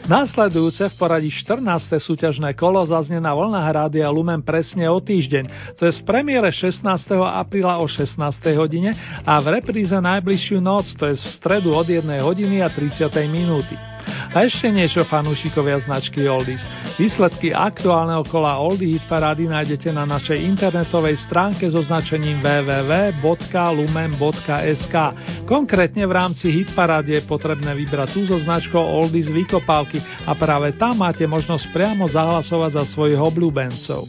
Nasledujúce 0.07 0.87
v 0.87 0.95
poradí 0.95 1.27
14. 1.27 1.59
súťažné 1.99 2.55
kolo 2.55 2.79
zaznie 2.87 3.19
na 3.19 3.35
vlnách 3.35 3.67
Rádia 3.75 4.07
Lumen 4.07 4.39
presne 4.39 4.87
o 4.87 5.03
týždeň, 5.03 5.75
to 5.75 5.83
je 5.83 5.99
v 5.99 6.01
premiére 6.07 6.47
16. 6.47 6.79
apríla 7.19 7.75
o 7.75 7.85
16. 7.91 8.15
hodine 8.55 8.95
a 9.27 9.35
v 9.43 9.59
repríze 9.59 9.91
najbližšiu 9.91 10.63
noc, 10.63 10.95
to 10.95 11.11
je 11.11 11.19
v 11.19 11.27
stredu 11.35 11.75
od 11.75 11.83
1 11.83 12.07
hodiny 12.23 12.63
a 12.63 12.71
30. 12.71 13.03
minúty. 13.27 13.75
A 14.33 14.43
ešte 14.45 14.69
niečo 14.69 15.03
fanúšikovia 15.07 15.79
značky 15.81 16.27
Oldies. 16.27 16.61
Výsledky 16.99 17.55
aktuálneho 17.55 18.23
kola 18.27 18.59
Oldie 18.59 18.97
Hit 18.97 19.05
Parády 19.09 19.47
nájdete 19.49 19.89
na 19.93 20.05
našej 20.05 20.37
internetovej 20.43 21.17
stránke 21.25 21.69
so 21.71 21.81
značením 21.81 22.43
www.lumen.sk. 22.43 23.25
Konkrétne 25.47 26.03
v 26.05 26.13
rámci 26.13 26.51
Hit 26.51 26.75
Parády 26.75 27.17
je 27.17 27.27
potrebné 27.27 27.73
vybrať 27.75 28.13
tú 28.13 28.27
so 28.27 28.37
značkou 28.37 28.79
Oldies 28.81 29.31
Vykopávky 29.31 29.99
a 30.27 30.35
práve 30.35 30.75
tam 30.75 30.99
máte 31.01 31.23
možnosť 31.25 31.71
priamo 31.71 32.05
zahlasovať 32.09 32.71
za 32.77 32.83
svojich 32.89 33.19
obľúbencov. 33.19 34.05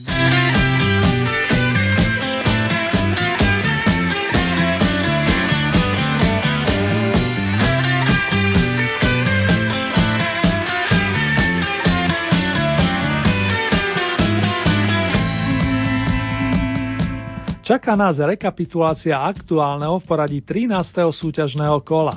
Čaká 17.68 17.92
nás 18.00 18.16
rekapitulácia 18.16 19.12
aktuálneho 19.12 20.00
v 20.00 20.04
poradí 20.08 20.40
13. 20.40 20.72
súťažného 21.12 21.84
kola. 21.84 22.16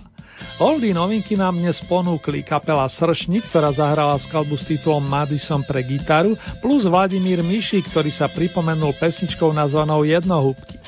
Oldy 0.63 0.95
novinky 0.95 1.35
nám 1.35 1.59
dnes 1.59 1.75
ponúkli 1.91 2.39
kapela 2.39 2.87
Sršník, 2.87 3.51
ktorá 3.51 3.67
zahrala 3.75 4.15
skladbu 4.15 4.55
s 4.55 4.71
titulom 4.71 5.03
Madison 5.03 5.59
pre 5.59 5.83
gitaru, 5.83 6.39
plus 6.63 6.87
Vladimír 6.87 7.43
Miši, 7.43 7.83
ktorý 7.83 8.15
sa 8.15 8.31
pripomenul 8.31 8.95
pesničkou 8.95 9.51
nazvanou 9.51 10.07
Jednohúbky. 10.07 10.79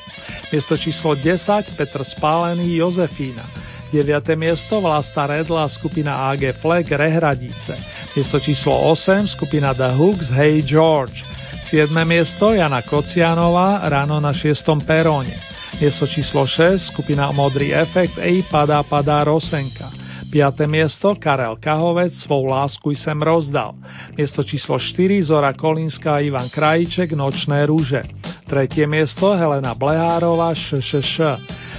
Miesto 0.48 0.80
číslo 0.80 1.12
10 1.12 1.76
Petr 1.76 2.00
Spálený 2.00 2.80
Jozefína. 2.80 3.44
9. 3.92 4.00
miesto 4.32 4.80
Vlasta 4.80 5.28
Redla 5.28 5.68
skupina 5.68 6.32
AG 6.32 6.56
Flag 6.64 6.88
Rehradice. 6.88 7.76
Miesto 8.16 8.40
číslo 8.40 8.72
8 8.96 9.28
skupina 9.28 9.76
The 9.76 9.92
Hooks 9.92 10.32
Hey 10.32 10.64
George. 10.64 11.43
7. 11.64 11.88
miesto 12.04 12.52
Jana 12.52 12.84
Kocianová 12.84 13.88
ráno 13.88 14.20
na 14.20 14.36
6. 14.36 14.60
peróne. 14.84 15.32
Miesto 15.80 16.04
číslo 16.04 16.44
6 16.44 16.92
skupina 16.92 17.32
Modrý 17.32 17.72
efekt 17.72 18.20
Ej 18.20 18.44
padá 18.52 18.84
padá 18.84 19.24
Rosenka. 19.24 19.88
5. 20.28 20.68
miesto 20.68 21.16
Karel 21.16 21.56
Kahovec 21.56 22.12
svou 22.20 22.44
lásku 22.52 22.92
sem 22.92 23.16
rozdal. 23.16 23.72
Miesto 24.12 24.44
číslo 24.44 24.76
4 24.76 25.24
Zora 25.24 25.56
Kolinská 25.56 26.20
a 26.20 26.22
Ivan 26.22 26.52
Krajíček 26.52 27.16
Nočné 27.16 27.64
rúže. 27.64 28.04
3. 28.44 28.84
miesto 28.84 29.32
Helena 29.32 29.72
Blehárová 29.72 30.52
ŠŠŠ. 30.52 31.16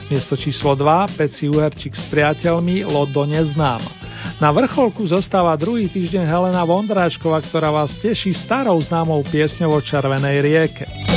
Miesto 0.09 0.33
číslo 0.33 0.73
2 0.73 1.13
Peci 1.13 1.45
Uherčík 1.45 1.93
s 1.93 2.09
priateľmi 2.09 2.89
Lodo 2.89 3.29
neznáma. 3.29 4.04
Na 4.35 4.51
vrcholku 4.51 5.07
zostáva 5.07 5.55
druhý 5.55 5.87
týždeň 5.87 6.27
Helena 6.27 6.67
Vondráčková, 6.67 7.39
ktorá 7.39 7.71
vás 7.71 7.95
teší 8.03 8.35
starou 8.35 8.75
známou 8.83 9.23
piesňou 9.23 9.79
o 9.79 9.79
Červenej 9.79 10.43
rieke. 10.43 11.14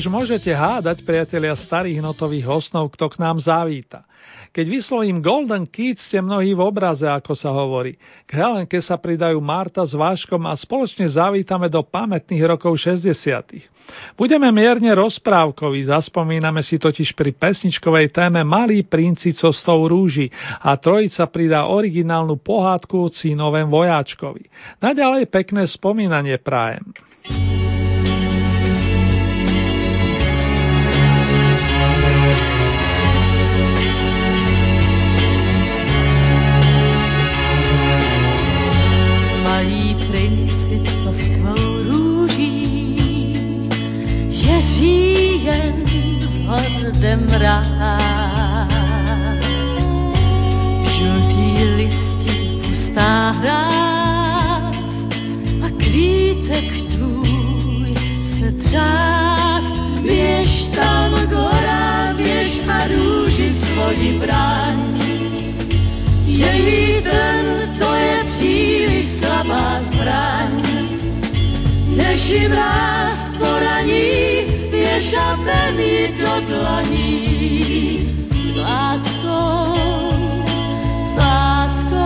Už 0.00 0.08
môžete 0.08 0.48
hádať, 0.48 1.04
priatelia 1.04 1.52
starých 1.52 2.00
notových 2.00 2.48
osnov, 2.48 2.88
kto 2.96 3.12
k 3.12 3.20
nám 3.20 3.36
zavíta. 3.36 4.08
Keď 4.48 4.66
vyslovím 4.66 5.20
Golden 5.20 5.68
Kids, 5.68 6.08
ste 6.08 6.24
mnohí 6.24 6.56
v 6.56 6.64
obraze, 6.64 7.04
ako 7.04 7.36
sa 7.36 7.52
hovorí. 7.52 8.00
K 8.24 8.40
Helenke 8.40 8.80
sa 8.80 8.96
pridajú 8.96 9.36
Marta 9.44 9.84
s 9.84 9.92
Váškom 9.92 10.40
a 10.48 10.56
spoločne 10.56 11.04
zavítame 11.04 11.68
do 11.68 11.84
pamätných 11.84 12.48
rokov 12.48 12.80
60. 12.80 13.12
Budeme 14.16 14.48
mierne 14.48 14.88
rozprávkoví, 14.96 15.92
zaspomíname 15.92 16.64
si 16.64 16.80
totiž 16.80 17.12
pri 17.12 17.36
pesničkovej 17.36 18.08
téme 18.08 18.40
Malý 18.40 18.88
princi 18.88 19.36
costou 19.36 19.84
rúži 19.84 20.32
a 20.64 20.80
trojica 20.80 21.28
pridá 21.28 21.68
originálnu 21.68 22.40
pohádku 22.40 23.04
o 23.04 23.12
cínovém 23.12 23.68
vojáčkovi. 23.68 24.48
Naďalej 24.80 25.28
pekné 25.28 25.68
spomínanie 25.68 26.40
prajem. 26.40 26.88
Je 44.60 44.66
říjen 44.66 45.74
s 46.20 46.46
hordem. 46.46 47.26
Žlutý 50.84 51.64
listí 51.76 52.60
pustá 52.68 53.30
hráz 53.30 54.74
a 55.64 55.68
kvítek 55.76 56.64
tvůj 56.94 57.94
se 58.40 58.52
třás. 58.52 59.64
Běž 60.02 60.68
tam 60.74 61.10
k 61.28 61.32
horám, 61.32 62.16
běž 62.16 62.60
a 62.68 62.86
růži 62.86 63.54
svoji 63.60 64.18
bráň. 64.18 65.00
Její 66.26 67.02
ten, 67.02 67.46
to 67.78 67.94
je 67.94 68.24
příliš 68.24 69.06
slabá 69.18 69.80
zbraň. 69.92 70.62
Než 71.96 72.28
jim 72.28 72.52
ráz 72.52 73.18
poraní, 73.38 74.29
ji 75.00 76.12
do 76.18 76.34
dlaní. 76.48 77.16
Láskou, 78.56 79.74
láskou. 81.16 82.00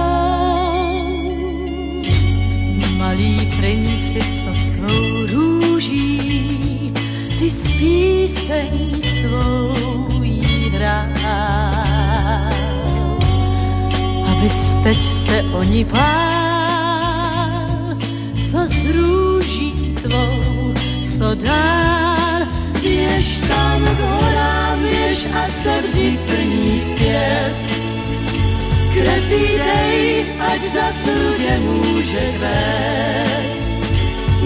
Malý 2.97 3.51
princi, 3.59 4.20
co 4.45 4.51
s 4.55 4.64
tvou 4.76 5.26
růží, 5.26 6.92
ty 7.38 7.51
s 7.51 7.62
píseň 7.78 9.03
svou 9.20 10.22
jí 10.22 10.70
hrál 10.70 11.24
abys 14.30 14.59
teď 14.82 14.99
se 15.26 15.42
o 15.42 15.62
ní 15.62 15.84
bál, 15.84 17.64
co 18.51 18.59
s 18.59 18.95
růží 18.95 19.95
tvou, 20.03 20.74
co 21.18 21.34
dál. 21.34 21.63
Kretý 29.35 29.59
dej, 29.59 30.26
ať 30.39 30.62
za 30.74 30.89
sludě 31.03 31.59
může 31.59 32.26
vést. 32.39 33.59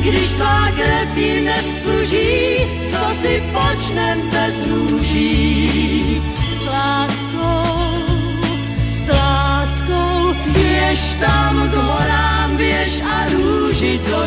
Když 0.00 0.28
tvá 0.32 0.70
kretý 0.76 1.40
nevzpluží, 1.40 2.64
co 2.90 3.02
si 3.20 3.42
počnem 3.52 4.30
bez 4.30 4.54
růží. 4.70 6.22
S 6.62 6.66
láskou 6.66 7.68
s 9.04 9.08
láskou. 9.08 10.34
Běž 10.52 11.00
tam 11.20 11.70
k 11.70 11.74
horám, 11.74 12.56
běž 12.56 13.02
a 13.04 13.28
růži 13.28 14.00
to 14.04 14.26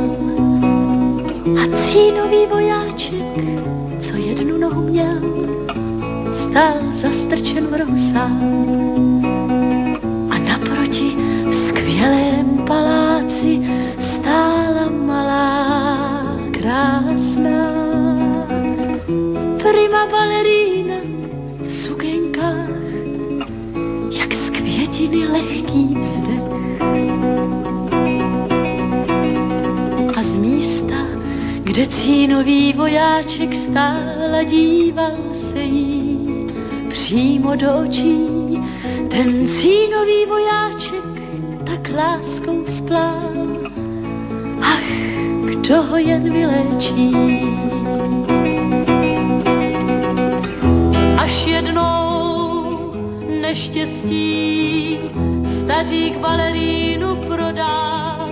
a 1.57 1.91
cínový 1.91 2.45
vojáček, 2.49 3.45
co 4.01 4.17
jednu 4.17 4.57
nohu 4.57 4.81
měl, 4.81 5.21
stál 6.49 6.77
zastrčen 7.01 7.67
v. 7.67 7.81
A 8.17 8.80
díval 34.51 35.11
se 35.51 35.59
jí 35.59 36.19
přímo 36.89 37.55
do 37.55 37.67
očí, 37.77 38.27
ten 39.09 39.47
cínový 39.47 40.25
vojáček 40.27 41.11
tak 41.65 41.89
láskou 41.95 42.63
vzplál. 42.63 43.31
Ach, 44.61 44.83
kdo 45.45 45.83
ho 45.83 45.97
jen 45.97 46.23
vylečí? 46.33 47.11
Až 51.17 51.45
jednou 51.47 52.91
neštěstí 53.41 54.97
stařík 55.63 56.17
balerínu 56.17 57.15
prodá 57.15 58.27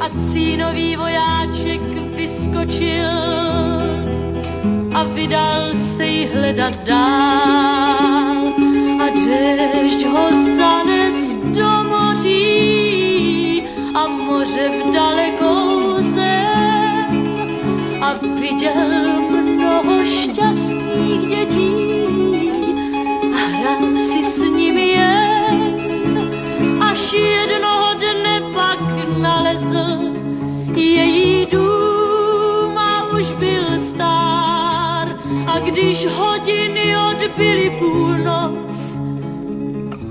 a 0.00 0.08
cínový 0.32 0.96
vojáček 0.96 1.80
vyskočil 2.16 3.19
vydal 5.20 5.72
jí 6.00 6.26
hledat 6.32 6.74
dál. 6.84 8.40
A 9.04 9.06
déšť 9.26 10.00
ho 10.12 10.24
zanes 10.56 11.16
do 11.56 11.70
moří 11.92 13.62
a 13.94 14.02
moře 14.08 14.66
v 14.76 14.78
dalekou 14.94 15.68
zem. 16.16 17.12
A 18.00 18.08
viděl 18.40 18.89
když 35.64 36.06
hodiny 36.06 36.96
odbyly 36.96 37.70
půlnoc, 37.78 38.54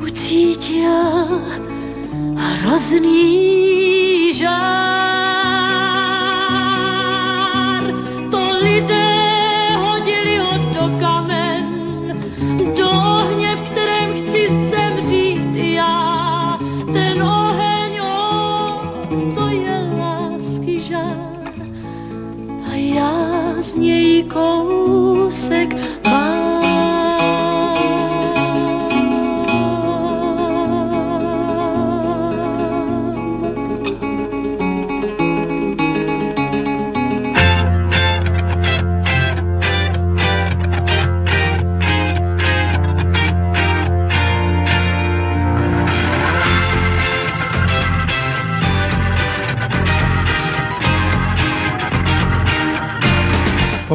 ucítil 0.02 1.42
hrozný 2.36 4.34
žár. 4.34 5.19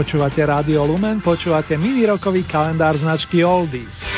Počúvate 0.05 0.45
Rádio 0.45 0.85
Lumen, 0.85 1.25
počúvate 1.25 1.81
mini 1.81 2.05
rokový 2.05 2.45
kalendár 2.45 2.93
značky 3.01 3.41
Oldies. 3.41 4.14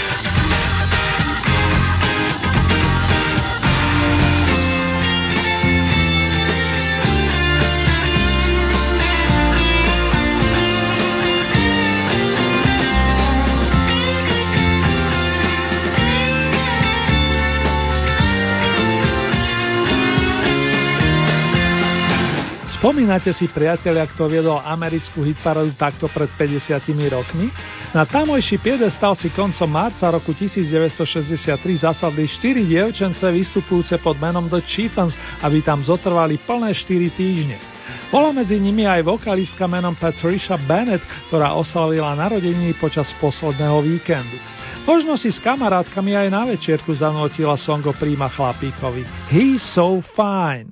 Spomínate 22.86 23.34
si 23.34 23.50
priatelia, 23.50 24.06
kto 24.06 24.30
viedol 24.30 24.62
americkú 24.62 25.26
hitparadu 25.26 25.74
takto 25.74 26.06
pred 26.06 26.30
50 26.38 26.86
rokmi? 27.10 27.50
Na 27.90 28.06
tamojší 28.06 28.62
piedestal 28.62 29.18
si 29.18 29.26
koncom 29.34 29.66
marca 29.66 30.06
roku 30.06 30.30
1963 30.30 31.82
zasadli 31.82 32.30
4 32.30 32.62
dievčence 32.62 33.26
vystupujúce 33.26 33.98
pod 33.98 34.22
menom 34.22 34.46
The 34.46 34.62
Chiefens, 34.62 35.18
aby 35.42 35.66
tam 35.66 35.82
zotrvali 35.82 36.38
plné 36.46 36.70
4 36.78 37.10
týždne. 37.10 37.58
Bola 38.14 38.30
medzi 38.30 38.54
nimi 38.62 38.86
aj 38.86 39.02
vokalistka 39.02 39.66
menom 39.66 39.98
Patricia 39.98 40.54
Bennett, 40.54 41.02
ktorá 41.26 41.58
oslavila 41.58 42.14
narodeniny 42.14 42.78
počas 42.78 43.10
posledného 43.18 43.82
víkendu. 43.82 44.38
Možno 44.86 45.18
si 45.18 45.34
s 45.34 45.42
kamarátkami 45.42 46.14
aj 46.14 46.28
na 46.30 46.46
večierku 46.46 46.94
zanotila 46.94 47.58
song 47.58 47.82
o 47.82 47.90
príma 47.90 48.30
chlapíkovi. 48.30 49.02
He's 49.34 49.74
so 49.74 49.98
fine. 50.14 50.70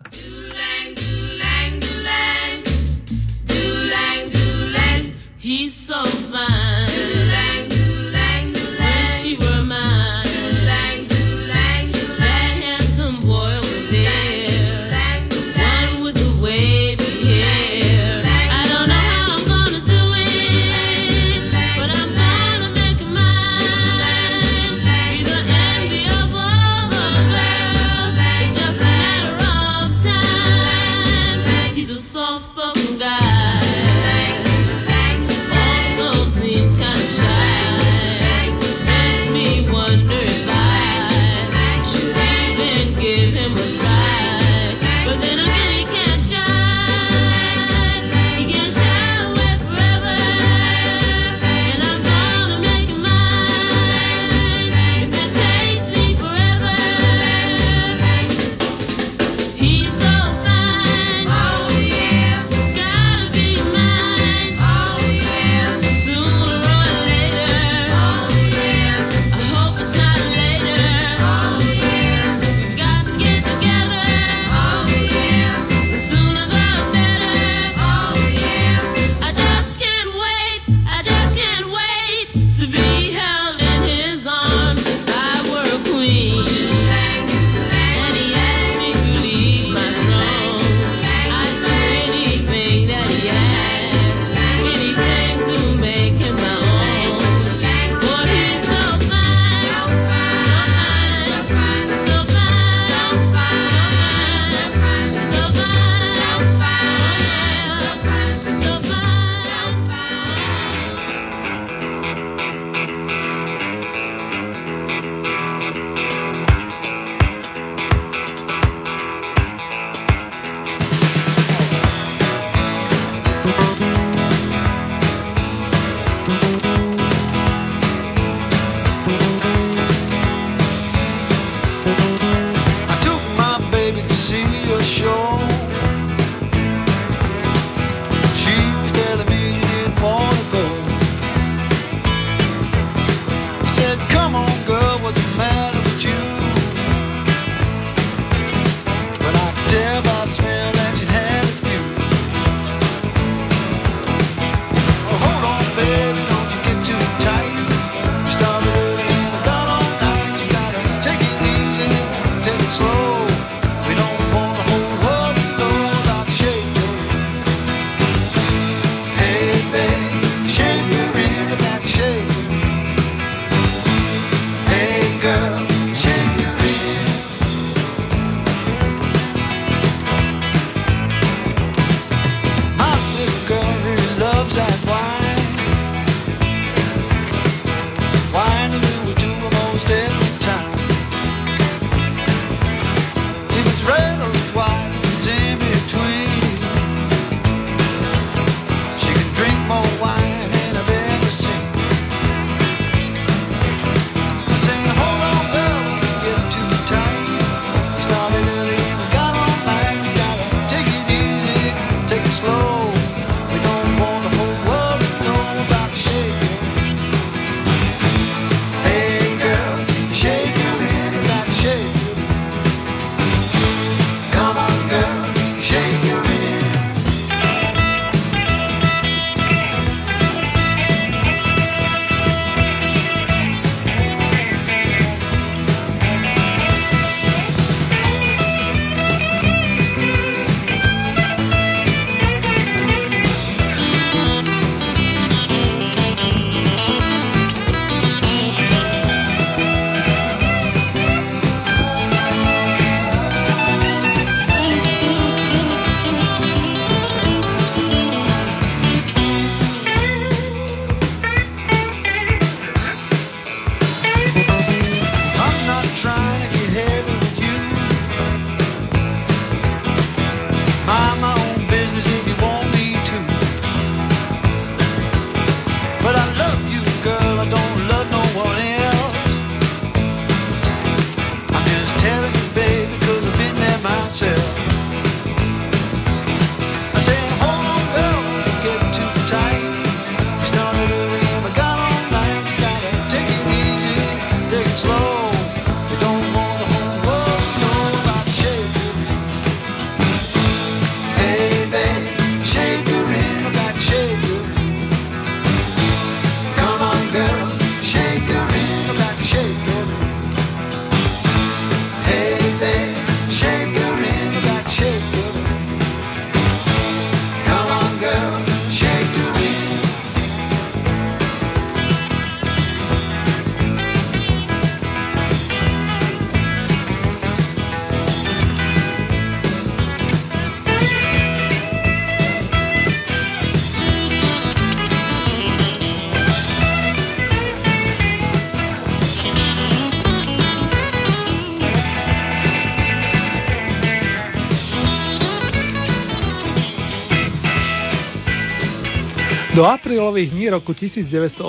Do 349.64 349.72
aprílových 349.72 350.28
dní 350.36 350.52
roku 350.52 350.76
1983 350.76 351.40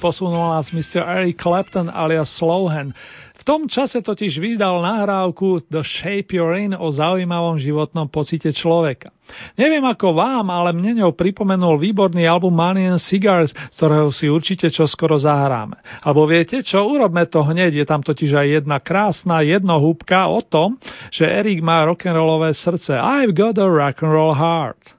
posunul 0.00 0.56
nás 0.56 0.72
Mr. 0.72 1.04
Eric 1.04 1.36
Clapton 1.36 1.92
alias 1.92 2.32
Slowhan. 2.32 2.96
V 3.36 3.42
tom 3.44 3.68
čase 3.68 4.00
totiž 4.00 4.40
vydal 4.40 4.80
nahrávku 4.80 5.60
The 5.68 5.84
Shape 5.84 6.32
You're 6.32 6.56
In 6.56 6.72
o 6.72 6.88
zaujímavom 6.88 7.60
životnom 7.60 8.08
pocite 8.08 8.56
človeka. 8.56 9.12
Neviem 9.60 9.84
ako 9.84 10.16
vám, 10.16 10.48
ale 10.48 10.72
mne 10.72 11.04
ňou 11.04 11.12
pripomenul 11.12 11.76
výborný 11.76 12.24
album 12.24 12.56
Money 12.56 12.88
and 12.88 13.04
Cigars, 13.04 13.52
z 13.52 13.76
ktorého 13.84 14.08
si 14.08 14.32
určite 14.32 14.72
čoskoro 14.72 15.20
zahráme. 15.20 15.76
Alebo 16.08 16.24
viete 16.24 16.64
čo, 16.64 16.88
urobme 16.88 17.28
to 17.28 17.44
hneď, 17.44 17.84
je 17.84 17.84
tam 17.84 18.00
totiž 18.00 18.32
aj 18.32 18.64
jedna 18.64 18.80
krásna 18.80 19.44
jednohúbka 19.44 20.24
o 20.32 20.40
tom, 20.40 20.80
že 21.12 21.28
Erik 21.28 21.60
má 21.60 21.84
rock'n'rollové 21.84 22.56
srdce. 22.56 22.96
I've 22.96 23.36
got 23.36 23.60
a 23.60 23.68
rock'n'roll 23.68 24.32
heart. 24.32 24.95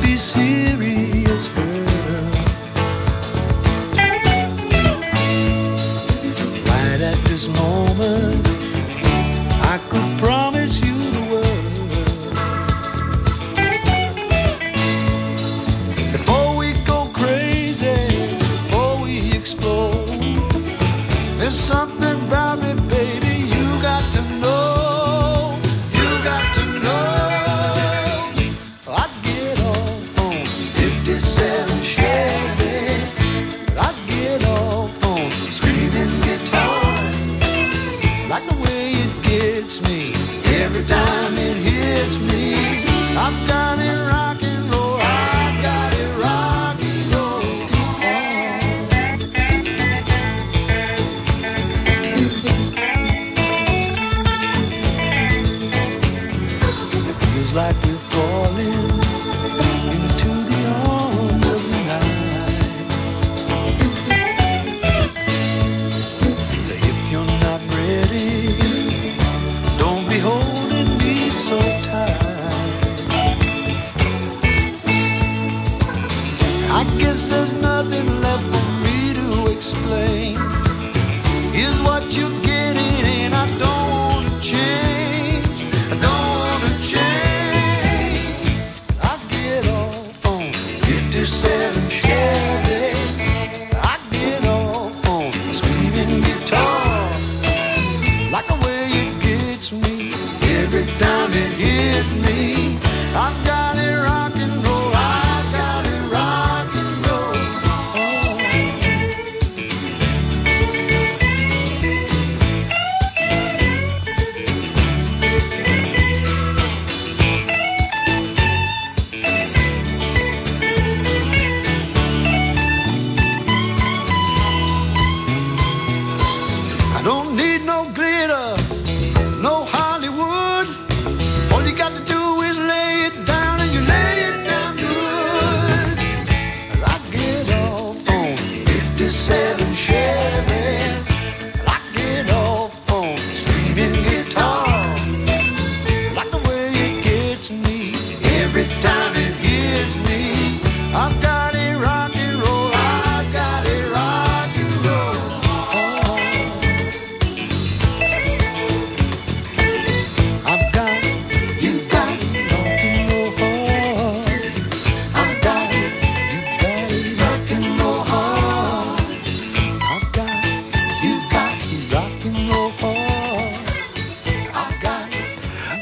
Be 0.00 0.16
serious, 0.16 1.05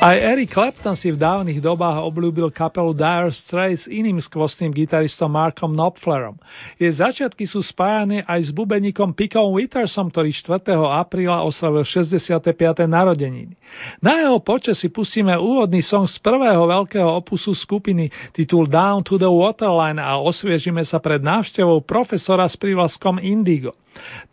Aj 0.05 0.21
Eric 0.21 0.53
Clapton 0.53 0.93
si 1.01 1.09
v 1.09 1.17
dávnych 1.17 1.65
dobách 1.65 2.05
obľúbil 2.05 2.53
kapelu 2.53 2.93
Dire 2.93 3.33
Straits 3.33 3.89
iným 3.89 4.21
skvostným 4.21 4.69
gitaristom 4.69 5.33
Markom 5.33 5.73
Knopflerom. 5.73 6.37
Jej 6.77 7.01
začiatky 7.01 7.49
sú 7.49 7.65
spájane 7.65 8.21
aj 8.29 8.37
s 8.45 8.51
bubeníkom 8.53 9.17
Pickom 9.17 9.57
Wittersom, 9.57 10.13
ktorý 10.13 10.29
4. 10.29 10.77
apríla 10.77 11.41
oslavil 11.49 11.89
65. 11.89 12.53
narodeniny. 12.85 13.57
Na 14.05 14.21
jeho 14.21 14.45
počet 14.45 14.77
si 14.77 14.93
pustíme 14.93 15.41
úvodný 15.41 15.81
song 15.81 16.05
z 16.05 16.21
prvého 16.21 16.69
veľkého 16.69 17.09
opusu 17.25 17.57
skupiny 17.57 18.13
titul 18.37 18.69
Down 18.69 19.01
to 19.09 19.17
the 19.17 19.33
Waterline 19.33 19.97
a 19.97 20.21
osviežime 20.21 20.85
sa 20.85 21.01
pred 21.01 21.25
návštevou 21.25 21.81
profesora 21.81 22.45
s 22.45 22.61
prívlaskom 22.61 23.25
Indigo. 23.25 23.73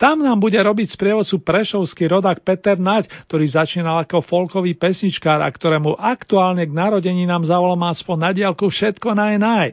Tam 0.00 0.18
nám 0.18 0.38
bude 0.42 0.58
robiť 0.58 0.94
sprievodcu 0.94 1.42
prešovský 1.42 2.10
rodák 2.10 2.42
Peter 2.42 2.76
Naď, 2.80 3.06
ktorý 3.30 3.46
začínal 3.46 4.02
ako 4.02 4.24
folkový 4.24 4.74
pesničkár 4.74 5.40
a 5.40 5.48
ktorému 5.48 5.94
aktuálne 5.96 6.66
k 6.66 6.72
narodeninám 6.72 7.46
zavolám 7.46 7.92
aspoň 7.92 8.16
na 8.18 8.30
diálku 8.34 8.66
všetko 8.66 9.14
naj 9.14 9.36
naj. 9.38 9.68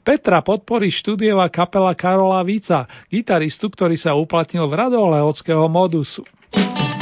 Petra 0.00 0.40
podporí 0.40 0.88
štúdiová 0.88 1.50
kapela 1.52 1.92
Karola 1.92 2.40
Víca, 2.46 2.88
gitaristu, 3.12 3.68
ktorý 3.68 3.98
sa 4.00 4.16
uplatnil 4.16 4.66
v 4.70 4.74
radolehockého 4.78 5.66
modusu. 5.68 6.24
Sweet 6.54 6.93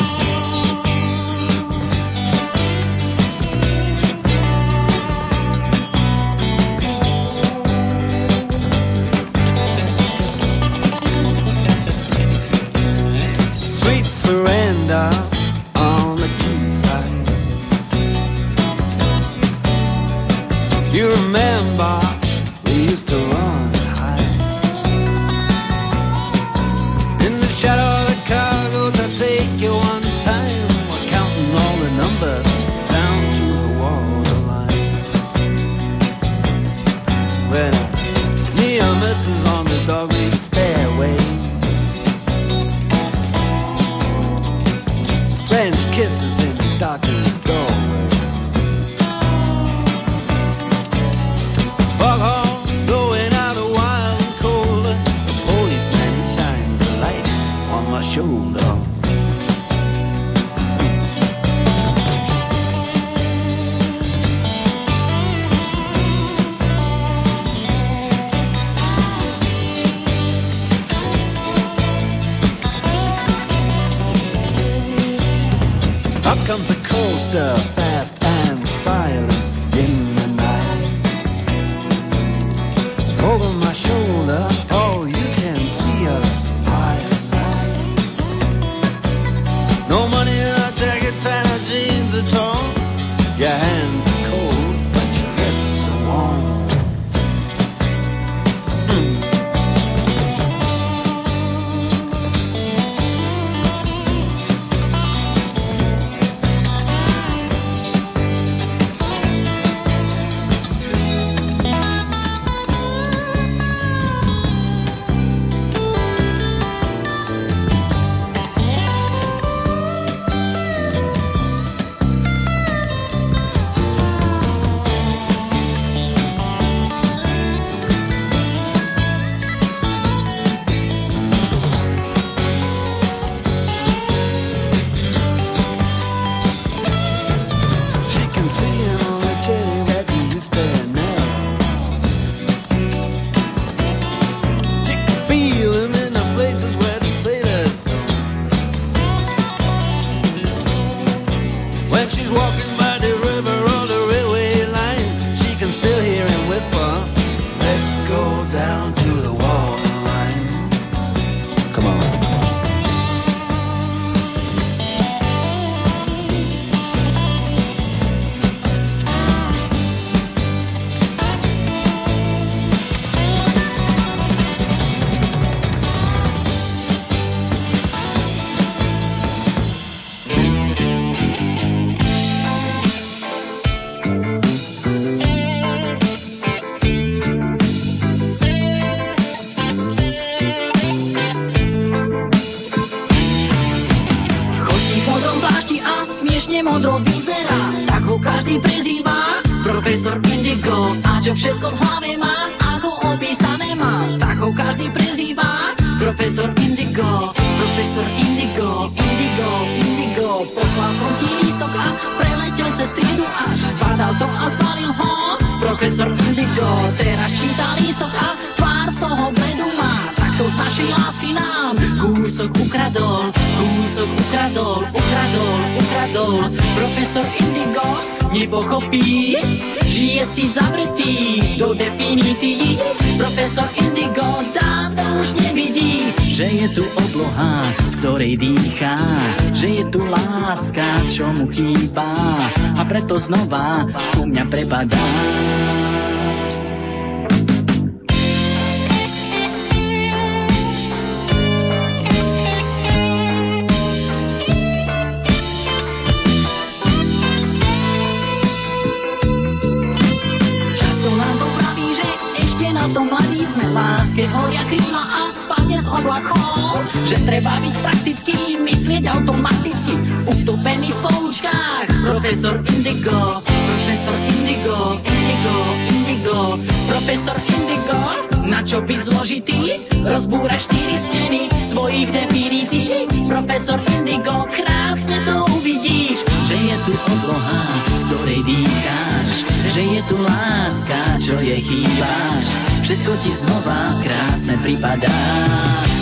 obloha, 287.12 287.62
z 287.92 288.00
ktorej 288.08 288.40
dýcháš, 288.44 289.30
že 289.72 289.82
je 289.84 290.00
tu 290.08 290.16
láska, 290.20 291.00
čo 291.20 291.34
jej 291.40 291.60
chýbáš. 291.60 292.44
Všetko 292.82 293.12
ti 293.20 293.30
znova 293.44 294.00
krásne 294.00 294.54
pripadá. 294.64 295.20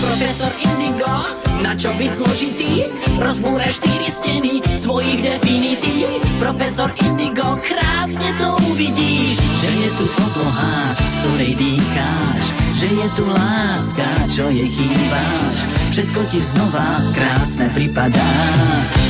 Profesor 0.00 0.52
Indigo, 0.58 1.14
na 1.60 1.76
čo 1.76 1.92
byť 1.92 2.10
zložitý? 2.16 2.88
Rozbúraj 3.20 3.72
štyri 3.82 4.08
steny 4.22 4.52
svojich 4.80 5.20
definícií. 5.20 6.08
Profesor 6.40 6.90
Indigo, 6.96 7.60
krásne 7.62 8.30
to 8.40 8.48
uvidíš, 8.70 9.38
že 9.60 9.70
je 9.70 9.88
tu 10.00 10.06
obloha, 10.18 10.96
z 10.96 11.12
ktorej 11.20 11.52
dýcháš, 11.58 12.42
že 12.80 12.88
je 12.96 13.08
tu 13.12 13.28
láska, 13.28 14.24
čo 14.32 14.48
jej 14.48 14.64
chýbáš. 14.72 15.56
Všetko 15.92 16.20
ti 16.32 16.40
znova 16.48 17.12
krásne 17.12 17.68
pripadá. 17.76 18.24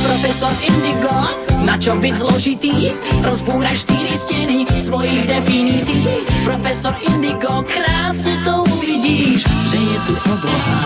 Profesor 0.03 0.51
Indigo, 0.59 1.15
na 1.63 1.79
čo 1.79 1.95
byť 1.95 2.13
zložitý? 2.19 2.91
Rozbúraj 3.23 3.79
štyri 3.79 4.19
steny 4.27 4.67
svojich 4.91 5.23
definícií. 5.23 6.03
Profesor 6.43 6.99
Indigo, 6.99 7.63
krásne 7.63 8.43
to 8.43 8.67
uvidíš, 8.75 9.47
že 9.71 9.77
je 9.79 9.97
tu 10.03 10.13
obloha, 10.19 10.83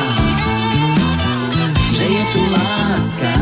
že 1.90 2.06
je 2.06 2.24
tu 2.38 2.42
láska, 2.54 3.34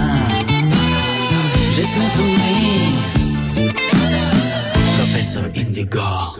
že 1.75 1.83
sme 1.83 2.07
tu 2.15 2.23
my. 2.23 2.63
Profesor 5.03 5.45
Indigo. 5.51 6.32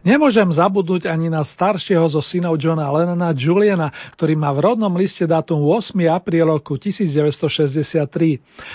Nemôžem 0.00 0.48
zabudnúť 0.48 1.04
ani 1.12 1.28
na 1.28 1.44
staršieho 1.44 2.08
zo 2.08 2.24
synov 2.24 2.56
Johna 2.56 2.88
Lennona 2.88 3.36
Juliana, 3.36 3.92
ktorý 4.16 4.32
má 4.32 4.48
v 4.56 4.72
rodnom 4.72 4.88
liste 4.96 5.28
dátum 5.28 5.60
8. 5.60 5.92
apríl 6.08 6.48
roku 6.48 6.80
1963. 6.80 8.08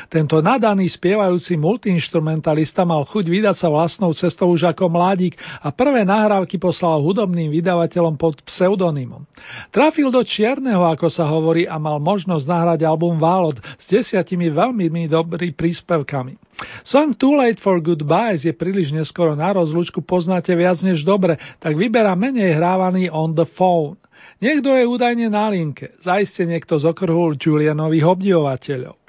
Tento 0.06 0.38
nadaný 0.38 0.86
spievajúci 0.86 1.58
multiinstrumentalista 1.58 2.86
mal 2.86 3.02
chuť 3.10 3.26
vydať 3.26 3.56
sa 3.58 3.74
vlastnou 3.74 4.14
cestou 4.14 4.54
už 4.54 4.70
ako 4.70 4.86
mladík 4.86 5.34
a 5.66 5.74
prvé 5.74 6.06
nahrávky 6.06 6.62
poslal 6.62 7.02
hudobným 7.02 7.50
vydavateľom 7.50 8.22
pod 8.22 8.46
pseudonymom. 8.46 9.26
Trafil 9.74 10.14
do 10.14 10.22
čierneho, 10.22 10.86
ako 10.86 11.10
sa 11.10 11.26
hovorí, 11.26 11.66
a 11.66 11.82
mal 11.82 11.98
možnosť 11.98 12.46
nahrať 12.46 12.86
album 12.86 13.18
Válod 13.18 13.58
s 13.82 13.90
desiatimi 13.90 14.54
veľmi 14.54 15.10
dobrými 15.10 15.58
príspevkami. 15.58 16.45
Song 16.88 17.12
Too 17.14 17.36
Late 17.36 17.60
for 17.60 17.84
Goodbyes 17.84 18.48
je 18.48 18.54
príliš 18.56 18.96
neskoro 18.96 19.36
na 19.36 19.52
rozlúčku, 19.52 20.00
poznáte 20.02 20.56
viac 20.56 20.80
než 20.82 21.04
dobre, 21.04 21.36
tak 21.60 21.76
vyberá 21.76 22.16
menej 22.16 22.56
hrávaný 22.56 23.12
On 23.12 23.36
the 23.36 23.44
Phone. 23.44 24.00
Niekto 24.40 24.72
je 24.72 24.84
údajne 24.88 25.28
na 25.32 25.52
linke, 25.52 25.96
zaiste 26.00 26.44
niekto 26.48 26.80
z 26.80 26.92
okruhu 26.92 27.36
Julianových 27.36 28.08
obdivovateľov. 28.08 29.05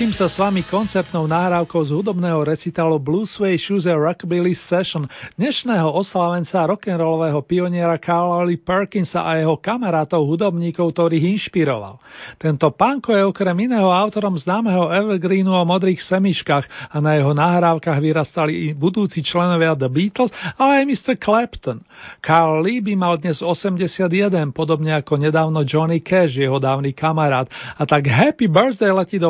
Rozlúčim 0.00 0.16
sa 0.16 0.32
s 0.32 0.40
vami 0.40 0.64
koncertnou 0.64 1.28
nahrávkou 1.28 1.84
z 1.84 1.92
hudobného 1.92 2.40
recitálu 2.40 2.96
Blue 2.96 3.28
Sway 3.28 3.60
Shoes 3.60 3.84
a 3.84 3.92
Rockabilly 3.92 4.56
Session 4.56 5.04
dnešného 5.36 5.92
oslavenca 5.92 6.64
rock'n'rollového 6.64 7.44
pioniera 7.44 8.00
Carla 8.00 8.40
Lee 8.48 8.56
Perkinsa 8.56 9.28
a 9.28 9.36
jeho 9.36 9.60
kamarátov 9.60 10.24
hudobníkov, 10.24 10.96
ktorých 10.96 11.36
inšpiroval. 11.36 12.00
Tento 12.40 12.72
panko 12.72 13.12
je 13.12 13.28
okrem 13.28 13.52
iného 13.68 13.92
autorom 13.92 14.40
známeho 14.40 14.88
Evergreenu 14.88 15.52
o 15.52 15.68
modrých 15.68 16.00
semiškách 16.00 16.96
a 16.96 16.96
na 17.04 17.20
jeho 17.20 17.36
nahrávkach 17.36 18.00
vyrastali 18.00 18.52
i 18.56 18.66
budúci 18.72 19.20
členovia 19.20 19.76
The 19.76 19.92
Beatles, 19.92 20.32
ale 20.56 20.80
aj 20.80 20.84
Mr. 20.96 21.12
Clapton. 21.20 21.84
Carl 22.24 22.64
Lee 22.64 22.80
by 22.80 22.96
mal 22.96 23.20
dnes 23.20 23.44
81, 23.44 24.08
podobne 24.56 24.96
ako 24.96 25.20
nedávno 25.20 25.60
Johnny 25.60 26.00
Cash, 26.00 26.40
jeho 26.40 26.56
dávny 26.56 26.96
kamarát. 26.96 27.52
A 27.76 27.84
tak 27.84 28.08
happy 28.08 28.48
birthday 28.48 28.88
letí 28.88 29.20
do 29.20 29.28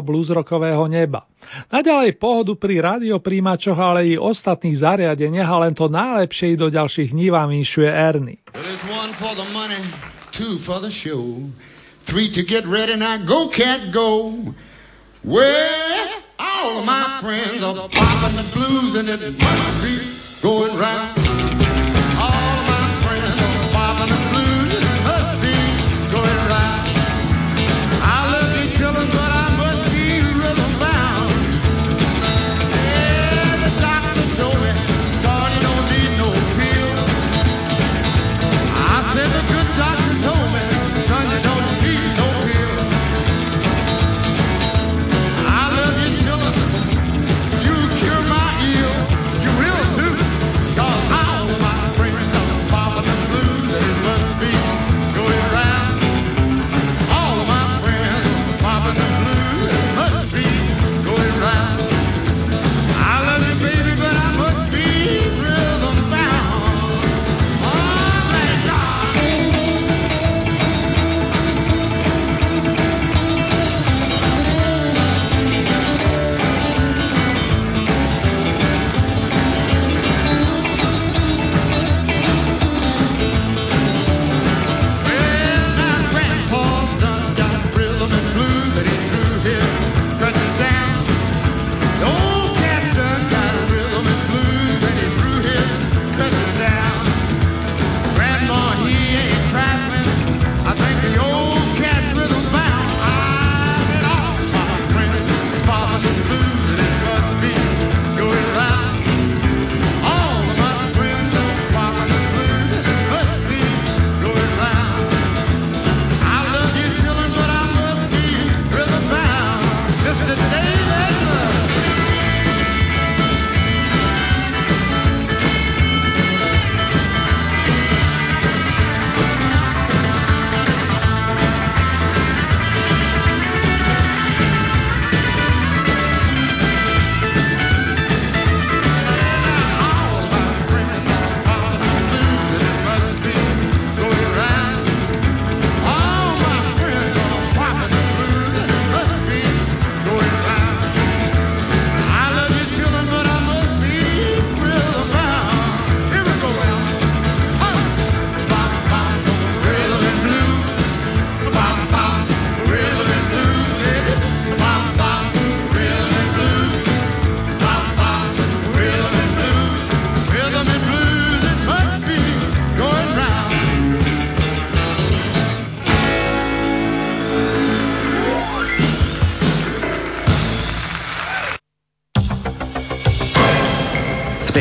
bluesrockového 0.61 0.85
neba. 0.93 1.25
Naďalej 1.73 2.21
pohodu 2.21 2.55
pri 2.55 2.79
radiopríjimačoch, 2.79 3.75
ale 3.75 4.15
i 4.15 4.21
ostatných 4.21 4.77
zariadeniach 4.77 5.49
a 5.49 5.57
len 5.67 5.75
to 5.75 5.89
najlepšie 5.89 6.55
i 6.55 6.61
do 6.61 6.69
ďalších 6.71 7.11
dní 7.11 7.33
vám 7.33 7.51
inšuje 7.51 7.89
be 19.81 19.99
going 20.43 20.79
right. 20.79 21.20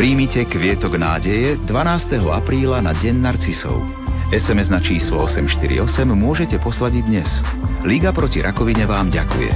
Príjmite 0.00 0.48
kvietok 0.48 0.96
nádeje 0.96 1.60
12. 1.68 2.24
apríla 2.32 2.80
na 2.80 2.96
Deň 2.96 3.20
narcisov. 3.20 3.84
SMS 4.32 4.72
na 4.72 4.80
číslo 4.80 5.28
848 5.28 5.76
môžete 6.16 6.56
poslať 6.56 7.04
i 7.04 7.20
dnes. 7.20 7.28
Liga 7.84 8.08
proti 8.08 8.40
rakovine 8.40 8.88
vám 8.88 9.12
ďakuje. 9.12 9.52